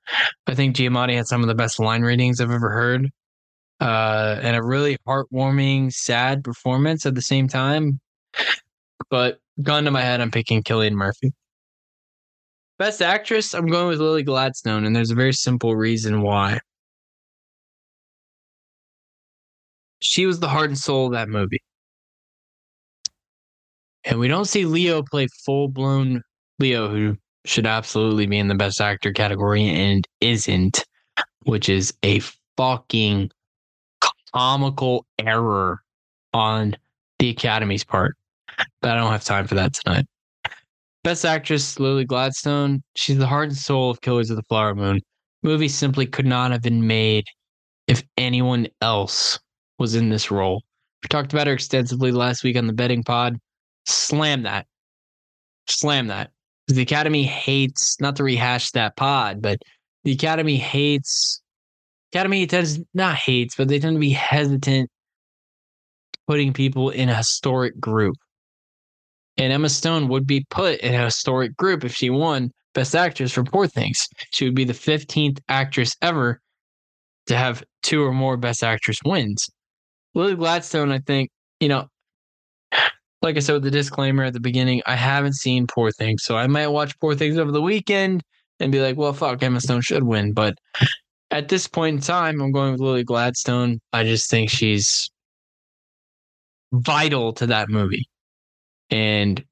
I 0.47 0.55
think 0.55 0.77
Giamatti 0.77 1.17
had 1.17 1.27
some 1.27 1.43
of 1.43 1.49
the 1.49 1.55
best 1.55 1.79
line 1.79 2.03
readings 2.03 2.41
I've 2.41 2.51
ever 2.51 2.71
heard. 2.71 3.09
Uh, 3.81 4.39
and 4.43 4.57
a 4.57 4.63
really 4.63 4.97
heartwarming, 5.07 5.93
sad 5.93 6.43
performance 6.43 7.07
at 7.07 7.15
the 7.15 7.23
same 7.23 7.47
time. 7.47 8.01
But 9.11 9.39
gun 9.63 9.85
to 9.85 9.91
my 9.91 10.03
head, 10.03 10.21
I'm 10.21 10.31
picking 10.31 10.63
Cillian 10.63 10.93
Murphy. 10.93 11.33
Best 12.79 13.03
actress, 13.03 13.55
I'm 13.55 13.67
going 13.67 13.89
with 13.89 14.01
Lily 14.01 14.23
Gladstone, 14.23 14.85
and 14.85 14.95
there's 14.95 15.11
a 15.11 15.17
very 15.17 15.33
simple 15.33 15.75
reason 15.75 16.23
why. 16.23 16.61
She 20.01 20.27
was 20.27 20.39
the 20.39 20.49
heart 20.49 20.71
and 20.71 20.79
soul 20.79 21.07
of 21.07 21.13
that 21.13 21.29
movie. 21.29 21.63
And 24.05 24.19
we 24.19 24.29
don't 24.29 24.45
see 24.45 24.65
Leo 24.65 25.03
play 25.03 25.27
full 25.45 25.69
blown 25.69 26.23
Leo, 26.61 26.89
who 26.89 27.17
should 27.45 27.67
absolutely 27.67 28.27
be 28.27 28.39
in 28.39 28.49
the 28.49 28.55
best 28.55 28.81
actor 28.81 29.13
category 29.13 29.65
and 29.69 30.07
isn't, 30.21 30.85
which 31.45 31.69
is 31.69 31.93
a 32.03 32.21
fucking 32.57 33.31
comical 34.33 35.07
error 35.19 35.83
on 36.33 36.77
the 37.19 37.31
Academy's 37.31 37.85
part. 37.85 38.18
But 38.81 38.93
I 38.93 38.95
don't 38.97 39.11
have 39.11 39.25
time 39.25 39.47
for 39.47 39.55
that 39.55 39.75
tonight. 39.75 40.07
Best 41.05 41.25
actress 41.25 41.79
Lily 41.79 42.05
Gladstone. 42.05 42.83
She's 42.97 43.19
the 43.19 43.27
heart 43.27 43.49
and 43.49 43.57
soul 43.57 43.91
of 43.91 44.01
Killers 44.01 44.31
of 44.31 44.37
the 44.37 44.43
Flower 44.45 44.75
Moon. 44.75 45.01
Movie 45.43 45.69
simply 45.69 46.07
could 46.07 46.27
not 46.27 46.51
have 46.51 46.63
been 46.63 46.87
made 46.87 47.25
if 47.87 48.03
anyone 48.17 48.67
else 48.81 49.39
was 49.79 49.95
in 49.95 50.11
this 50.11 50.31
role. 50.31 50.63
We 51.03 51.09
talked 51.09 51.33
about 51.33 51.47
her 51.47 51.53
extensively 51.53 52.13
last 52.13 52.43
week 52.43 52.57
on 52.57 52.67
the 52.67 52.73
betting 52.73 53.05
pod. 53.05 53.39
Slam 53.87 54.43
that. 54.43 54.67
Slam 55.69 56.09
that 56.09 56.31
the 56.69 56.83
Academy 56.83 57.25
hates 57.25 57.99
not 58.01 58.17
to 58.17 58.25
rehash 58.25 58.71
that 58.73 58.97
pod, 58.97 59.41
but 59.41 59.59
the 60.05 60.13
Academy 60.13 60.57
hates 60.57 61.43
Academy 62.13 62.47
tends 62.47 62.79
not 62.95 63.17
hates, 63.17 63.55
but 63.57 63.69
they 63.69 63.79
tend 63.79 63.97
to 63.97 64.01
be 64.01 64.11
hesitant 64.11 64.91
putting 66.27 66.53
people 66.53 66.91
in 66.91 67.09
a 67.09 67.15
historic 67.15 67.79
group. 67.81 68.17
And 69.39 69.53
Emma 69.53 69.69
Stone 69.69 70.09
would 70.09 70.27
be 70.27 70.45
put 70.51 70.81
in 70.81 70.95
a 70.95 71.05
historic 71.05 71.57
group 71.57 71.85
if 71.85 71.95
she 71.95 72.11
won 72.11 72.51
Best 72.75 72.95
Actress 72.95 73.33
for 73.33 73.45
Poor 73.45 73.67
Things. 73.67 74.09
She 74.33 74.45
would 74.45 74.55
be 74.55 74.65
the 74.65 74.73
15th 74.73 75.39
actress 75.49 75.97
ever 76.03 76.41
to 77.27 77.37
have 77.37 77.63
two 77.83 78.03
or 78.03 78.13
more 78.13 78.37
Best 78.37 78.63
Actress 78.63 78.99
wins. 79.05 79.49
Lily 80.15 80.35
Gladstone, 80.35 80.91
I 80.91 80.99
think, 80.99 81.31
you 81.61 81.69
know, 81.69 81.87
like 83.23 83.37
I 83.37 83.41
said 83.41 83.55
with 83.55 83.63
the 83.63 83.71
disclaimer 83.71 84.25
at 84.25 84.33
the 84.33 84.41
beginning, 84.41 84.83
I 84.87 84.97
haven't 84.97 85.35
seen 85.35 85.67
Poor 85.67 85.91
Things, 85.93 86.25
so 86.25 86.37
I 86.37 86.47
might 86.47 86.69
watch 86.69 86.99
Poor 86.99 87.15
Things 87.15 87.39
over 87.39 87.53
the 87.53 87.63
weekend 87.63 88.23
and 88.61 88.73
be 88.73 88.81
like, 88.81 88.97
"Well, 88.97 89.13
fuck, 89.13 89.43
Emma 89.43 89.61
Stone 89.61 89.83
should 89.83 90.03
win." 90.03 90.33
But 90.33 90.59
at 91.31 91.49
this 91.49 91.69
point 91.69 91.97
in 91.97 92.03
time, 92.03 92.41
I'm 92.41 92.53
going 92.53 92.73
with 92.73 92.81
Lily 92.81 93.05
Gladstone. 93.05 93.81
I 93.93 94.05
just 94.05 94.31
think 94.31 94.51
she's 94.51 95.11
vital 96.73 97.33
to 97.35 97.47
that 97.47 97.69
movie, 97.69 98.07
and 98.91 99.43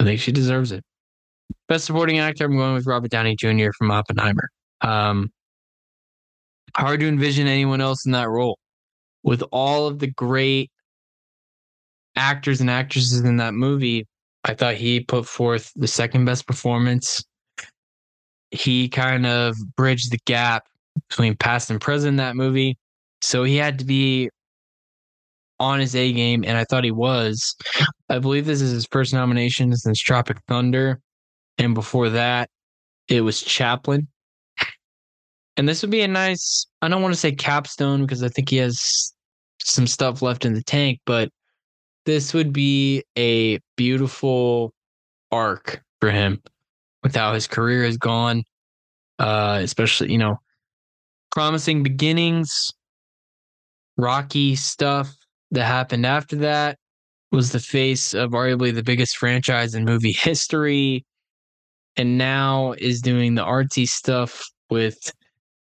I 0.00 0.04
think 0.04 0.20
she 0.20 0.32
deserves 0.32 0.72
it. 0.72 0.82
Best 1.68 1.84
supporting 1.86 2.18
actor, 2.18 2.44
I'm 2.44 2.56
going 2.56 2.74
with 2.74 2.86
Robert 2.86 3.10
Downey 3.10 3.36
Jr. 3.36 3.70
from 3.76 3.90
Oppenheimer. 3.90 4.48
Um, 4.80 5.30
hard 6.76 7.00
to 7.00 7.08
envision 7.08 7.46
anyone 7.46 7.80
else 7.80 8.04
in 8.04 8.12
that 8.12 8.28
role 8.28 8.58
with 9.24 9.42
all 9.50 9.86
of 9.88 9.98
the 9.98 10.06
great 10.06 10.70
actors 12.14 12.60
and 12.60 12.70
actresses 12.70 13.20
in 13.20 13.38
that 13.38 13.54
movie, 13.54 14.06
I 14.44 14.54
thought 14.54 14.74
he 14.74 15.00
put 15.00 15.26
forth 15.26 15.72
the 15.74 15.88
second 15.88 16.26
best 16.26 16.46
performance. 16.46 17.24
He 18.50 18.88
kind 18.88 19.26
of 19.26 19.56
bridged 19.76 20.12
the 20.12 20.18
gap 20.26 20.64
between 21.08 21.36
past 21.36 21.70
and 21.70 21.80
present 21.80 22.10
in 22.10 22.16
that 22.16 22.36
movie. 22.36 22.76
So 23.20 23.42
he 23.42 23.56
had 23.56 23.78
to 23.80 23.84
be 23.84 24.28
on 25.58 25.80
his 25.80 25.96
A 25.96 26.12
game, 26.12 26.44
and 26.46 26.58
I 26.58 26.64
thought 26.64 26.84
he 26.84 26.92
was. 26.92 27.56
I 28.14 28.20
believe 28.20 28.46
this 28.46 28.60
is 28.60 28.70
his 28.70 28.86
first 28.86 29.12
nomination 29.12 29.74
since 29.74 29.98
Tropic 29.98 30.38
Thunder, 30.46 31.00
and 31.58 31.74
before 31.74 32.10
that, 32.10 32.48
it 33.08 33.22
was 33.22 33.42
Chaplin. 33.42 34.06
And 35.56 35.68
this 35.68 35.82
would 35.82 35.90
be 35.90 36.02
a 36.02 36.08
nice, 36.08 36.66
I 36.80 36.88
don't 36.88 37.02
want 37.02 37.12
to 37.12 37.20
say 37.20 37.32
capstone 37.32 38.02
because 38.02 38.22
I 38.22 38.28
think 38.28 38.50
he 38.50 38.58
has 38.58 39.12
some 39.60 39.88
stuff 39.88 40.22
left 40.22 40.44
in 40.44 40.54
the 40.54 40.62
tank, 40.62 41.00
but 41.06 41.28
this 42.06 42.32
would 42.34 42.52
be 42.52 43.02
a 43.18 43.58
beautiful 43.76 44.72
arc 45.32 45.82
for 46.00 46.10
him 46.10 46.40
with 47.02 47.16
how 47.16 47.34
his 47.34 47.48
career 47.48 47.84
has 47.84 47.96
gone. 47.96 48.44
Uh, 49.18 49.58
especially, 49.62 50.12
you 50.12 50.18
know, 50.18 50.38
promising 51.32 51.82
beginnings, 51.82 52.70
rocky 53.96 54.54
stuff 54.54 55.16
that 55.50 55.64
happened 55.64 56.06
after 56.06 56.36
that 56.36 56.78
was 57.34 57.50
the 57.50 57.60
face 57.60 58.14
of 58.14 58.30
arguably 58.30 58.72
the 58.72 58.82
biggest 58.82 59.16
franchise 59.16 59.74
in 59.74 59.84
movie 59.84 60.12
history 60.12 61.04
and 61.96 62.16
now 62.16 62.72
is 62.78 63.00
doing 63.00 63.34
the 63.34 63.44
artsy 63.44 63.86
stuff 63.86 64.44
with 64.70 65.12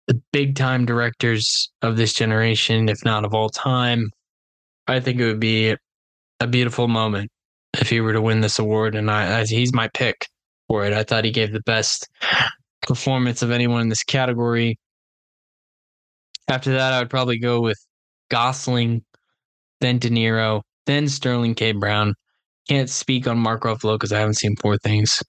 the 0.07 0.21
big 0.33 0.57
time 0.57 0.85
directors 0.85 1.71
of 1.83 1.97
this 1.97 2.13
generation, 2.13 2.89
if 2.89 3.05
not 3.05 3.25
of 3.25 3.35
all 3.35 3.49
time. 3.49 4.11
I 4.89 4.99
think 5.01 5.21
it 5.21 5.27
would 5.27 5.41
be 5.41 5.77
a 6.41 6.47
beautiful 6.47 6.89
moment 6.89 7.31
if 7.79 7.89
he 7.89 8.01
were 8.01 8.13
to 8.13 8.21
win 8.21 8.41
this 8.41 8.59
award, 8.59 8.97
and 8.97 9.11
I, 9.11 9.41
I 9.41 9.45
he's 9.45 9.73
my 9.73 9.89
pick 9.95 10.27
for 10.67 10.85
it. 10.85 10.93
I 10.93 11.05
thought 11.05 11.25
he 11.25 11.31
gave 11.31 11.53
the 11.53 11.63
best 11.63 12.09
performance 12.83 13.43
of 13.43 13.53
anyone 13.53 13.83
in 13.83 13.89
this 13.89 14.03
category. 14.03 14.79
After 16.49 16.73
that, 16.73 16.93
I 16.93 16.99
would 16.99 17.11
probably 17.11 17.39
go 17.39 17.61
with 17.61 17.79
Gosling, 18.29 19.05
then 19.81 19.99
De 19.99 20.11
Niro, 20.11 20.63
then 20.91 21.09
Sterling 21.09 21.55
K. 21.55 21.73
Brown. 21.73 22.15
Can't 22.69 22.91
speak 22.91 23.27
on 23.27 23.39
Mark 23.39 23.63
Ruffalo 23.63 23.95
because 23.95 24.13
I 24.13 24.19
haven't 24.19 24.35
seen 24.35 24.55
Poor 24.57 24.77
Things. 24.79 25.23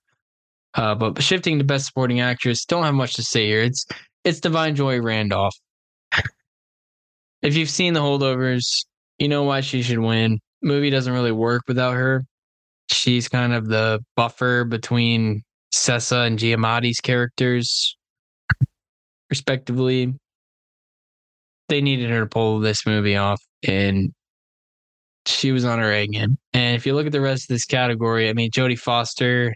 Uh, 0.74 0.96
but 0.96 1.22
shifting 1.22 1.58
to 1.58 1.64
Best 1.66 1.86
Supporting 1.88 2.20
Actress, 2.22 2.66
don't 2.66 2.84
have 2.84 2.94
much 2.94 3.16
to 3.16 3.24
say 3.24 3.48
here. 3.48 3.62
It's 3.62 3.86
it's 4.24 4.40
Da'Vine 4.40 4.76
Joy 4.76 5.02
Randolph. 5.02 5.56
if 7.42 7.56
you've 7.56 7.70
seen 7.70 7.94
the 7.94 8.00
holdovers, 8.00 8.64
you 9.18 9.28
know 9.28 9.44
why 9.44 9.62
she 9.62 9.82
should 9.82 10.00
win. 10.00 10.40
Movie 10.62 10.90
doesn't 10.90 11.14
really 11.14 11.32
work 11.32 11.64
without 11.68 11.96
her. 11.96 12.24
She's 12.90 13.28
kind 13.28 13.54
of 13.54 13.68
the 13.68 14.00
buffer 14.16 14.64
between 14.64 15.44
Sessa 15.74 16.28
and 16.28 16.38
Giamatti's 16.38 17.00
characters, 17.00 17.96
respectively. 19.30 20.14
They 21.70 21.82
needed 21.82 22.10
her 22.10 22.22
to 22.22 22.26
pull 22.28 22.60
this 22.60 22.86
movie 22.86 23.16
off, 23.16 23.42
and 23.68 24.12
she 25.32 25.52
was 25.52 25.66
on 25.66 25.80
her 25.80 25.92
A 25.92 26.08
game. 26.08 26.38
And 26.54 26.76
if 26.76 26.86
you 26.86 26.94
look 26.94 27.06
at 27.06 27.12
the 27.12 27.22
rest 27.22 27.44
of 27.44 27.56
this 27.56 27.66
category, 27.66 28.30
I 28.30 28.34
mean, 28.34 28.52
Jodie 28.52 28.78
Foster, 28.80 29.54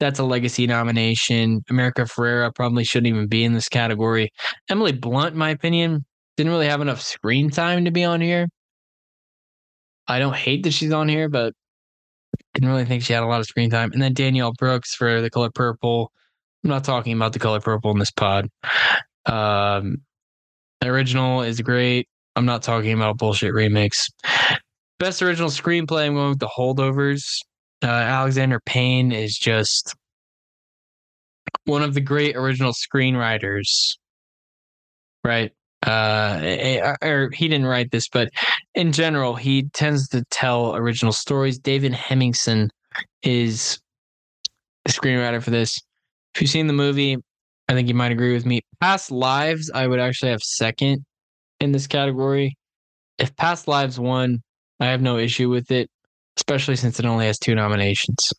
that's 0.00 0.18
a 0.18 0.24
legacy 0.24 0.66
nomination. 0.66 1.62
America 1.68 2.02
Ferrera 2.02 2.54
probably 2.54 2.84
shouldn't 2.84 3.08
even 3.08 3.26
be 3.26 3.44
in 3.44 3.52
this 3.52 3.68
category. 3.68 4.30
Emily 4.68 4.92
Blunt, 4.92 5.32
in 5.32 5.38
my 5.38 5.50
opinion, 5.50 6.04
didn't 6.36 6.52
really 6.52 6.68
have 6.68 6.80
enough 6.80 7.00
screen 7.00 7.50
time 7.50 7.84
to 7.84 7.90
be 7.90 8.04
on 8.04 8.20
here. 8.20 8.48
I 10.06 10.18
don't 10.18 10.36
hate 10.36 10.62
that 10.62 10.70
she's 10.70 10.92
on 10.92 11.08
here, 11.08 11.28
but 11.28 11.52
didn't 12.54 12.68
really 12.68 12.84
think 12.84 13.02
she 13.02 13.12
had 13.12 13.22
a 13.22 13.26
lot 13.26 13.40
of 13.40 13.46
screen 13.46 13.70
time. 13.70 13.92
And 13.92 14.00
then 14.00 14.14
Danielle 14.14 14.52
Brooks 14.52 14.94
for 14.94 15.20
The 15.20 15.30
Color 15.30 15.50
Purple. 15.54 16.12
I'm 16.64 16.70
not 16.70 16.84
talking 16.84 17.12
about 17.12 17.32
The 17.32 17.38
Color 17.38 17.60
Purple 17.60 17.90
in 17.90 17.98
this 17.98 18.10
pod. 18.10 18.48
Um, 19.26 19.98
the 20.80 20.88
original 20.88 21.42
is 21.42 21.60
great. 21.60 22.08
I'm 22.36 22.46
not 22.46 22.62
talking 22.62 22.92
about 22.92 23.18
bullshit 23.18 23.52
remix. 23.52 24.10
Best 24.98 25.22
original 25.22 25.48
screenplay, 25.48 26.06
I'm 26.06 26.14
going 26.14 26.30
with 26.30 26.40
The 26.40 26.48
Holdovers. 26.48 27.22
Uh, 27.82 27.86
Alexander 27.86 28.58
Payne 28.58 29.12
is 29.12 29.38
just 29.38 29.94
one 31.66 31.82
of 31.82 31.94
the 31.94 32.00
great 32.00 32.34
original 32.34 32.72
screenwriters, 32.72 33.96
right? 35.22 35.52
Uh, 35.86 36.40
eh, 36.42 36.80
eh, 36.80 37.06
or 37.06 37.30
he 37.30 37.46
didn't 37.46 37.66
write 37.66 37.92
this, 37.92 38.08
but 38.08 38.30
in 38.74 38.90
general, 38.90 39.36
he 39.36 39.68
tends 39.72 40.08
to 40.08 40.24
tell 40.30 40.74
original 40.74 41.12
stories. 41.12 41.60
David 41.60 41.92
Hemingson 41.92 42.68
is 43.22 43.78
the 44.84 44.90
screenwriter 44.90 45.40
for 45.40 45.50
this. 45.50 45.78
If 46.34 46.42
you've 46.42 46.50
seen 46.50 46.66
the 46.66 46.72
movie, 46.72 47.16
I 47.68 47.74
think 47.74 47.86
you 47.86 47.94
might 47.94 48.10
agree 48.10 48.32
with 48.32 48.46
me. 48.46 48.62
Past 48.80 49.12
Lives, 49.12 49.70
I 49.72 49.86
would 49.86 50.00
actually 50.00 50.32
have 50.32 50.42
second 50.42 51.04
in 51.60 51.70
this 51.70 51.86
category. 51.86 52.56
If 53.18 53.36
Past 53.36 53.68
Lives 53.68 54.00
won, 54.00 54.42
I 54.80 54.86
have 54.86 55.02
no 55.02 55.18
issue 55.18 55.48
with 55.48 55.70
it 55.70 55.90
especially 56.38 56.76
since 56.76 56.98
it 56.98 57.04
only 57.04 57.26
has 57.26 57.38
two 57.38 57.54
nominations. 57.54 58.32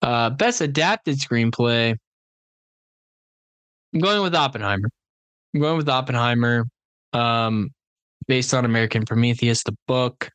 Uh, 0.00 0.30
best 0.30 0.60
adapted 0.60 1.18
screenplay. 1.18 1.94
I'm 3.92 4.00
going 4.00 4.22
with 4.22 4.34
Oppenheimer. 4.34 4.88
I'm 5.54 5.60
going 5.60 5.76
with 5.76 5.88
Oppenheimer. 5.88 6.66
Um, 7.12 7.70
based 8.26 8.54
on 8.54 8.64
American 8.64 9.04
Prometheus, 9.04 9.62
the 9.64 9.76
book, 9.86 10.30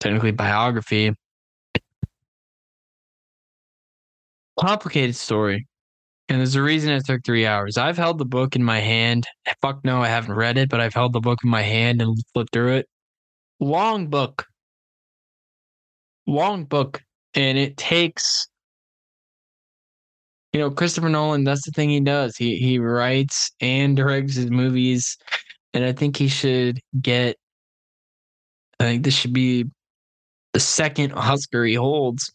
technically 0.00 0.32
biography. 0.32 1.12
Complicated 4.58 5.14
story. 5.14 5.66
And 6.28 6.38
there's 6.38 6.54
a 6.54 6.62
reason 6.62 6.90
it 6.92 7.04
took 7.04 7.24
three 7.24 7.46
hours. 7.46 7.76
I've 7.76 7.98
held 7.98 8.18
the 8.18 8.24
book 8.24 8.56
in 8.56 8.64
my 8.64 8.80
hand. 8.80 9.26
Fuck 9.60 9.84
no, 9.84 10.02
I 10.02 10.08
haven't 10.08 10.34
read 10.34 10.56
it, 10.56 10.70
but 10.70 10.80
I've 10.80 10.94
held 10.94 11.12
the 11.12 11.20
book 11.20 11.40
in 11.44 11.50
my 11.50 11.62
hand 11.62 12.00
and 12.00 12.16
flipped 12.32 12.52
through 12.52 12.76
it. 12.76 12.88
Long 13.60 14.08
book 14.08 14.46
long 16.26 16.64
book 16.64 17.02
and 17.34 17.58
it 17.58 17.76
takes 17.76 18.48
you 20.52 20.60
know 20.60 20.70
Christopher 20.70 21.08
Nolan 21.08 21.44
that's 21.44 21.64
the 21.64 21.72
thing 21.72 21.90
he 21.90 22.00
does. 22.00 22.36
He 22.36 22.56
he 22.58 22.78
writes 22.78 23.50
and 23.60 23.96
directs 23.96 24.34
his 24.34 24.50
movies 24.50 25.16
and 25.74 25.84
I 25.84 25.92
think 25.92 26.16
he 26.16 26.28
should 26.28 26.80
get 27.00 27.36
I 28.78 28.84
think 28.84 29.04
this 29.04 29.14
should 29.14 29.32
be 29.32 29.64
the 30.52 30.60
second 30.60 31.12
Oscar 31.12 31.64
he 31.64 31.74
holds 31.74 32.30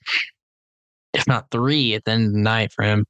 if 1.14 1.28
not 1.28 1.50
3 1.52 1.96
at 1.96 2.06
the 2.06 2.12
end 2.12 2.28
of 2.28 2.34
the 2.34 2.40
night 2.40 2.72
for 2.72 2.84
him. 2.84 3.06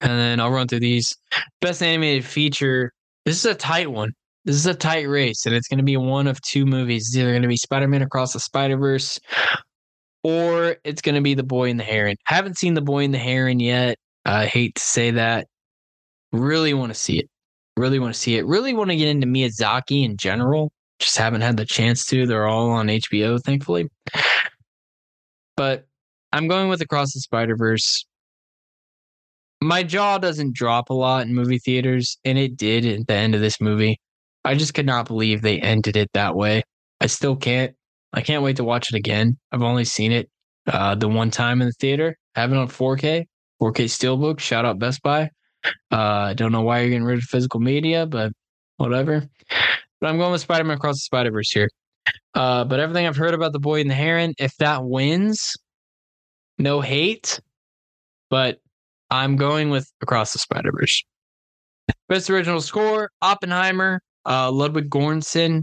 And 0.00 0.10
then 0.12 0.40
I'll 0.40 0.50
run 0.52 0.68
through 0.68 0.80
these. 0.80 1.16
Best 1.60 1.82
animated 1.82 2.24
feature 2.24 2.92
this 3.24 3.38
is 3.38 3.44
a 3.44 3.54
tight 3.54 3.90
one 3.90 4.12
this 4.46 4.54
is 4.54 4.66
a 4.66 4.74
tight 4.74 5.08
race, 5.08 5.44
and 5.44 5.54
it's 5.54 5.66
going 5.66 5.78
to 5.78 5.84
be 5.84 5.96
one 5.96 6.28
of 6.28 6.40
two 6.40 6.64
movies. 6.64 7.08
It's 7.08 7.16
either 7.16 7.32
going 7.32 7.42
to 7.42 7.48
be 7.48 7.56
Spider 7.56 7.88
Man 7.88 8.02
Across 8.02 8.32
the 8.32 8.40
Spider 8.40 8.76
Verse, 8.76 9.18
or 10.22 10.76
it's 10.84 11.02
going 11.02 11.16
to 11.16 11.20
be 11.20 11.34
The 11.34 11.42
Boy 11.42 11.68
and 11.68 11.80
the 11.80 11.84
Heron. 11.84 12.16
Haven't 12.26 12.56
seen 12.56 12.74
The 12.74 12.80
Boy 12.80 13.04
and 13.04 13.12
the 13.12 13.18
Heron 13.18 13.58
yet. 13.58 13.98
I 14.24 14.46
hate 14.46 14.76
to 14.76 14.82
say 14.82 15.10
that. 15.10 15.48
Really 16.32 16.74
want 16.74 16.92
to 16.92 16.98
see 16.98 17.18
it. 17.18 17.28
Really 17.76 17.98
want 17.98 18.14
to 18.14 18.20
see 18.20 18.36
it. 18.36 18.46
Really 18.46 18.72
want 18.72 18.90
to 18.90 18.96
get 18.96 19.08
into 19.08 19.26
Miyazaki 19.26 20.04
in 20.04 20.16
general. 20.16 20.70
Just 21.00 21.18
haven't 21.18 21.40
had 21.40 21.56
the 21.56 21.66
chance 21.66 22.06
to. 22.06 22.24
They're 22.24 22.46
all 22.46 22.70
on 22.70 22.86
HBO, 22.86 23.42
thankfully. 23.42 23.88
But 25.56 25.86
I'm 26.32 26.46
going 26.46 26.68
with 26.68 26.80
Across 26.82 27.14
the 27.14 27.20
Spider 27.20 27.56
Verse. 27.56 28.06
My 29.60 29.82
jaw 29.82 30.18
doesn't 30.18 30.54
drop 30.54 30.90
a 30.90 30.94
lot 30.94 31.26
in 31.26 31.34
movie 31.34 31.58
theaters, 31.58 32.16
and 32.24 32.38
it 32.38 32.56
did 32.56 32.86
at 32.86 33.08
the 33.08 33.14
end 33.14 33.34
of 33.34 33.40
this 33.40 33.60
movie. 33.60 33.98
I 34.46 34.54
just 34.54 34.74
could 34.74 34.86
not 34.86 35.08
believe 35.08 35.42
they 35.42 35.60
ended 35.60 35.96
it 35.96 36.10
that 36.14 36.36
way. 36.36 36.62
I 37.00 37.06
still 37.06 37.36
can't. 37.36 37.74
I 38.12 38.20
can't 38.20 38.42
wait 38.42 38.56
to 38.56 38.64
watch 38.64 38.92
it 38.92 38.96
again. 38.96 39.36
I've 39.52 39.62
only 39.62 39.84
seen 39.84 40.12
it 40.12 40.30
uh, 40.66 40.94
the 40.94 41.08
one 41.08 41.30
time 41.30 41.60
in 41.60 41.66
the 41.66 41.74
theater. 41.74 42.16
I 42.34 42.40
have 42.42 42.52
it 42.52 42.56
on 42.56 42.68
4K, 42.68 43.26
4K 43.60 43.84
Steelbook. 43.84 44.38
Shout 44.38 44.64
out 44.64 44.78
Best 44.78 45.02
Buy. 45.02 45.30
Uh, 45.90 45.96
I 46.30 46.34
don't 46.34 46.52
know 46.52 46.62
why 46.62 46.80
you're 46.80 46.90
getting 46.90 47.04
rid 47.04 47.18
of 47.18 47.24
physical 47.24 47.58
media, 47.58 48.06
but 48.06 48.32
whatever. 48.76 49.28
But 50.00 50.10
I'm 50.10 50.18
going 50.18 50.30
with 50.30 50.42
Spider 50.42 50.64
Man 50.64 50.76
Across 50.76 50.96
the 50.96 51.00
Spider 51.00 51.32
Verse 51.32 51.50
here. 51.50 51.68
Uh, 52.34 52.64
but 52.64 52.78
everything 52.78 53.06
I've 53.06 53.16
heard 53.16 53.34
about 53.34 53.52
the 53.52 53.58
Boy 53.58 53.80
and 53.80 53.90
the 53.90 53.94
Heron, 53.94 54.34
if 54.38 54.56
that 54.58 54.84
wins, 54.84 55.56
no 56.58 56.80
hate, 56.80 57.40
but 58.30 58.58
I'm 59.10 59.36
going 59.36 59.70
with 59.70 59.90
Across 60.02 60.34
the 60.34 60.38
Spider 60.38 60.70
Verse. 60.78 61.02
Best 62.08 62.30
original 62.30 62.60
score, 62.60 63.10
Oppenheimer. 63.22 64.00
Uh, 64.26 64.50
Ludwig 64.50 64.90
Göransson 64.90 65.62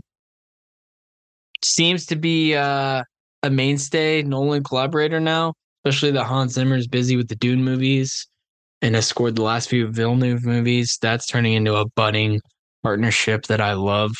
seems 1.63 2.05
to 2.07 2.15
be 2.15 2.55
uh, 2.55 3.03
a 3.43 3.49
mainstay 3.49 4.23
Nolan 4.23 4.63
collaborator 4.63 5.19
now, 5.19 5.53
especially 5.83 6.11
that 6.11 6.23
Hans 6.23 6.53
Zimmer 6.53 6.75
is 6.75 6.87
busy 6.87 7.17
with 7.17 7.27
the 7.27 7.35
Dune 7.35 7.63
movies 7.63 8.27
and 8.81 8.95
has 8.95 9.07
scored 9.07 9.35
the 9.35 9.43
last 9.43 9.69
few 9.69 9.87
Villeneuve 9.87 10.45
movies. 10.45 10.97
That's 11.01 11.27
turning 11.27 11.53
into 11.53 11.75
a 11.75 11.85
budding 11.95 12.41
partnership 12.83 13.47
that 13.47 13.61
I 13.61 13.73
love, 13.73 14.11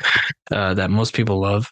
uh, 0.50 0.74
that 0.74 0.90
most 0.90 1.14
people 1.14 1.40
love. 1.40 1.66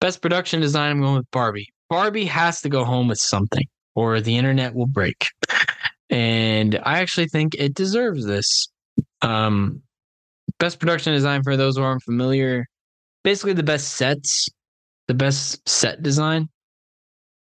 Best 0.00 0.22
production 0.22 0.60
design, 0.60 0.90
I'm 0.90 1.00
going 1.00 1.16
with 1.16 1.30
Barbie. 1.30 1.68
Barbie 1.88 2.26
has 2.26 2.60
to 2.62 2.68
go 2.68 2.84
home 2.84 3.08
with 3.08 3.18
something, 3.18 3.64
or 3.94 4.20
the 4.20 4.36
internet 4.36 4.74
will 4.74 4.86
break. 4.86 5.26
And 6.10 6.78
I 6.84 7.00
actually 7.00 7.28
think 7.28 7.54
it 7.54 7.74
deserves 7.74 8.26
this. 8.26 8.68
Um, 9.22 9.82
Best 10.58 10.78
production 10.80 11.12
design 11.12 11.42
for 11.42 11.56
those 11.56 11.76
who 11.76 11.82
aren't 11.82 12.02
familiar. 12.02 12.66
basically 13.24 13.52
the 13.52 13.62
best 13.62 13.94
sets, 13.94 14.48
the 15.08 15.14
best 15.14 15.68
set 15.68 16.02
design, 16.02 16.48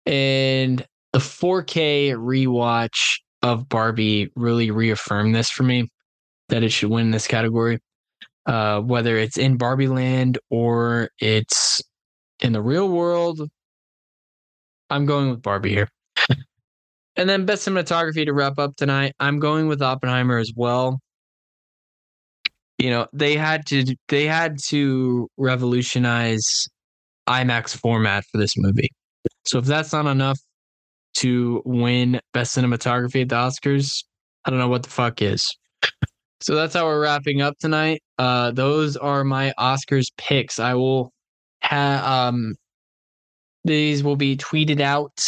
and 0.07 0.84
the 1.12 1.18
4K 1.18 2.12
rewatch 2.14 3.20
of 3.42 3.68
Barbie 3.68 4.30
really 4.34 4.70
reaffirmed 4.70 5.34
this 5.34 5.50
for 5.50 5.62
me 5.62 5.88
that 6.48 6.62
it 6.62 6.70
should 6.70 6.90
win 6.90 7.11
this 7.11 7.26
category. 7.26 7.78
Uh, 8.46 8.80
whether 8.80 9.16
it's 9.16 9.38
in 9.38 9.57
Barbie 9.57 9.88
Land 9.88 10.38
or 10.50 11.11
it's 11.18 11.80
in 12.40 12.52
the 12.52 12.61
real 12.61 12.88
world, 12.88 13.48
I'm 14.90 15.07
going 15.07 15.30
with 15.30 15.42
Barbie 15.42 15.70
here. 15.70 15.88
and 17.16 17.28
then 17.28 17.46
best 17.46 17.66
cinematography 17.66 18.26
to 18.26 18.32
wrap 18.32 18.59
up 18.59 18.76
tonight, 18.76 19.14
I'm 19.20 19.38
going 19.38 19.68
with 19.68 19.80
Oppenheimer 19.82 20.38
as 20.38 20.52
well. 20.55 21.00
You 22.78 22.90
know, 22.90 23.06
they 23.12 23.36
had 23.36 23.66
to 23.66 23.84
they 24.08 24.26
had 24.26 24.58
to 24.68 25.28
revolutionize 25.36 26.66
IMAX 27.28 27.76
format 27.76 28.24
for 28.30 28.38
this 28.38 28.54
movie. 28.56 28.90
So 29.46 29.58
if 29.58 29.64
that's 29.64 29.92
not 29.92 30.06
enough 30.06 30.38
to 31.14 31.62
win 31.64 32.20
best 32.32 32.56
cinematography 32.56 33.22
at 33.22 33.28
the 33.28 33.36
Oscars, 33.36 34.04
I 34.44 34.50
don't 34.50 34.58
know 34.58 34.68
what 34.68 34.82
the 34.82 34.90
fuck 34.90 35.22
is. 35.22 35.56
So 36.40 36.54
that's 36.54 36.74
how 36.74 36.84
we're 36.84 37.00
wrapping 37.00 37.40
up 37.40 37.54
tonight. 37.58 38.02
Uh, 38.18 38.50
those 38.50 38.98
are 38.98 39.24
my 39.24 39.54
Oscars 39.58 40.08
picks. 40.18 40.58
I 40.58 40.74
will 40.74 41.10
have 41.60 42.04
um, 42.04 42.54
these 43.64 44.02
will 44.04 44.16
be 44.16 44.36
tweeted 44.36 44.80
out 44.80 45.18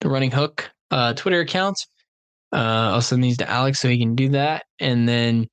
the 0.00 0.08
Running 0.08 0.32
Hook 0.32 0.68
uh, 0.90 1.14
Twitter 1.14 1.40
account. 1.40 1.76
Uh, 2.52 2.90
I'll 2.92 3.02
send 3.02 3.22
these 3.22 3.36
to 3.38 3.48
Alex 3.48 3.78
so 3.78 3.88
he 3.88 3.98
can 3.98 4.16
do 4.16 4.30
that, 4.30 4.64
and 4.80 5.08
then 5.08 5.46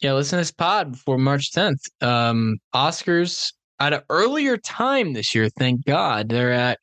yeah, 0.00 0.12
listen 0.12 0.36
to 0.36 0.40
this 0.40 0.50
pod 0.52 0.92
before 0.92 1.18
March 1.18 1.52
10th. 1.52 1.80
Um, 2.02 2.58
Oscars 2.74 3.52
at 3.80 3.92
an 3.92 4.02
earlier 4.10 4.56
time 4.56 5.12
this 5.12 5.34
year. 5.34 5.48
Thank 5.58 5.84
God 5.84 6.28
they're 6.28 6.52
at 6.52 6.78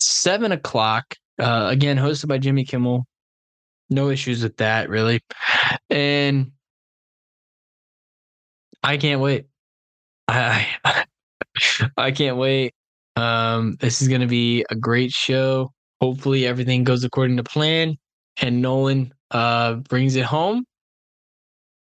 seven 0.00 0.52
o'clock. 0.52 1.14
Uh, 1.38 1.68
again, 1.70 1.96
hosted 1.96 2.28
by 2.28 2.38
Jimmy 2.38 2.64
Kimmel. 2.64 3.06
No 3.90 4.08
issues 4.08 4.42
with 4.42 4.56
that, 4.58 4.88
really. 4.88 5.20
And 5.90 6.52
I 8.82 8.96
can't 8.96 9.20
wait. 9.20 9.46
I 10.28 10.66
I 11.96 12.10
can't 12.12 12.36
wait. 12.36 12.74
Um, 13.16 13.76
this 13.80 14.02
is 14.02 14.08
going 14.08 14.20
to 14.20 14.26
be 14.26 14.64
a 14.70 14.74
great 14.74 15.12
show. 15.12 15.72
Hopefully, 16.00 16.46
everything 16.46 16.84
goes 16.84 17.04
according 17.04 17.36
to 17.36 17.44
plan, 17.44 17.96
and 18.38 18.60
Nolan 18.60 19.12
uh, 19.30 19.74
brings 19.74 20.16
it 20.16 20.24
home. 20.24 20.64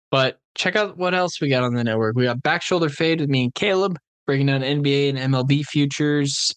But 0.10 0.40
check 0.58 0.76
out 0.76 0.98
what 0.98 1.14
else 1.14 1.40
we 1.40 1.50
got 1.50 1.64
on 1.64 1.74
the 1.74 1.84
network. 1.84 2.16
We 2.16 2.24
got 2.24 2.42
Back 2.42 2.62
Shoulder 2.62 2.90
Fade 2.90 3.22
with 3.22 3.30
me 3.30 3.46
and 3.46 3.56
Caleb 3.56 3.98
breaking 4.26 4.48
down 4.48 4.62
NBA 4.62 5.16
and 5.16 5.34
MLB 5.34 5.64
futures 5.66 6.54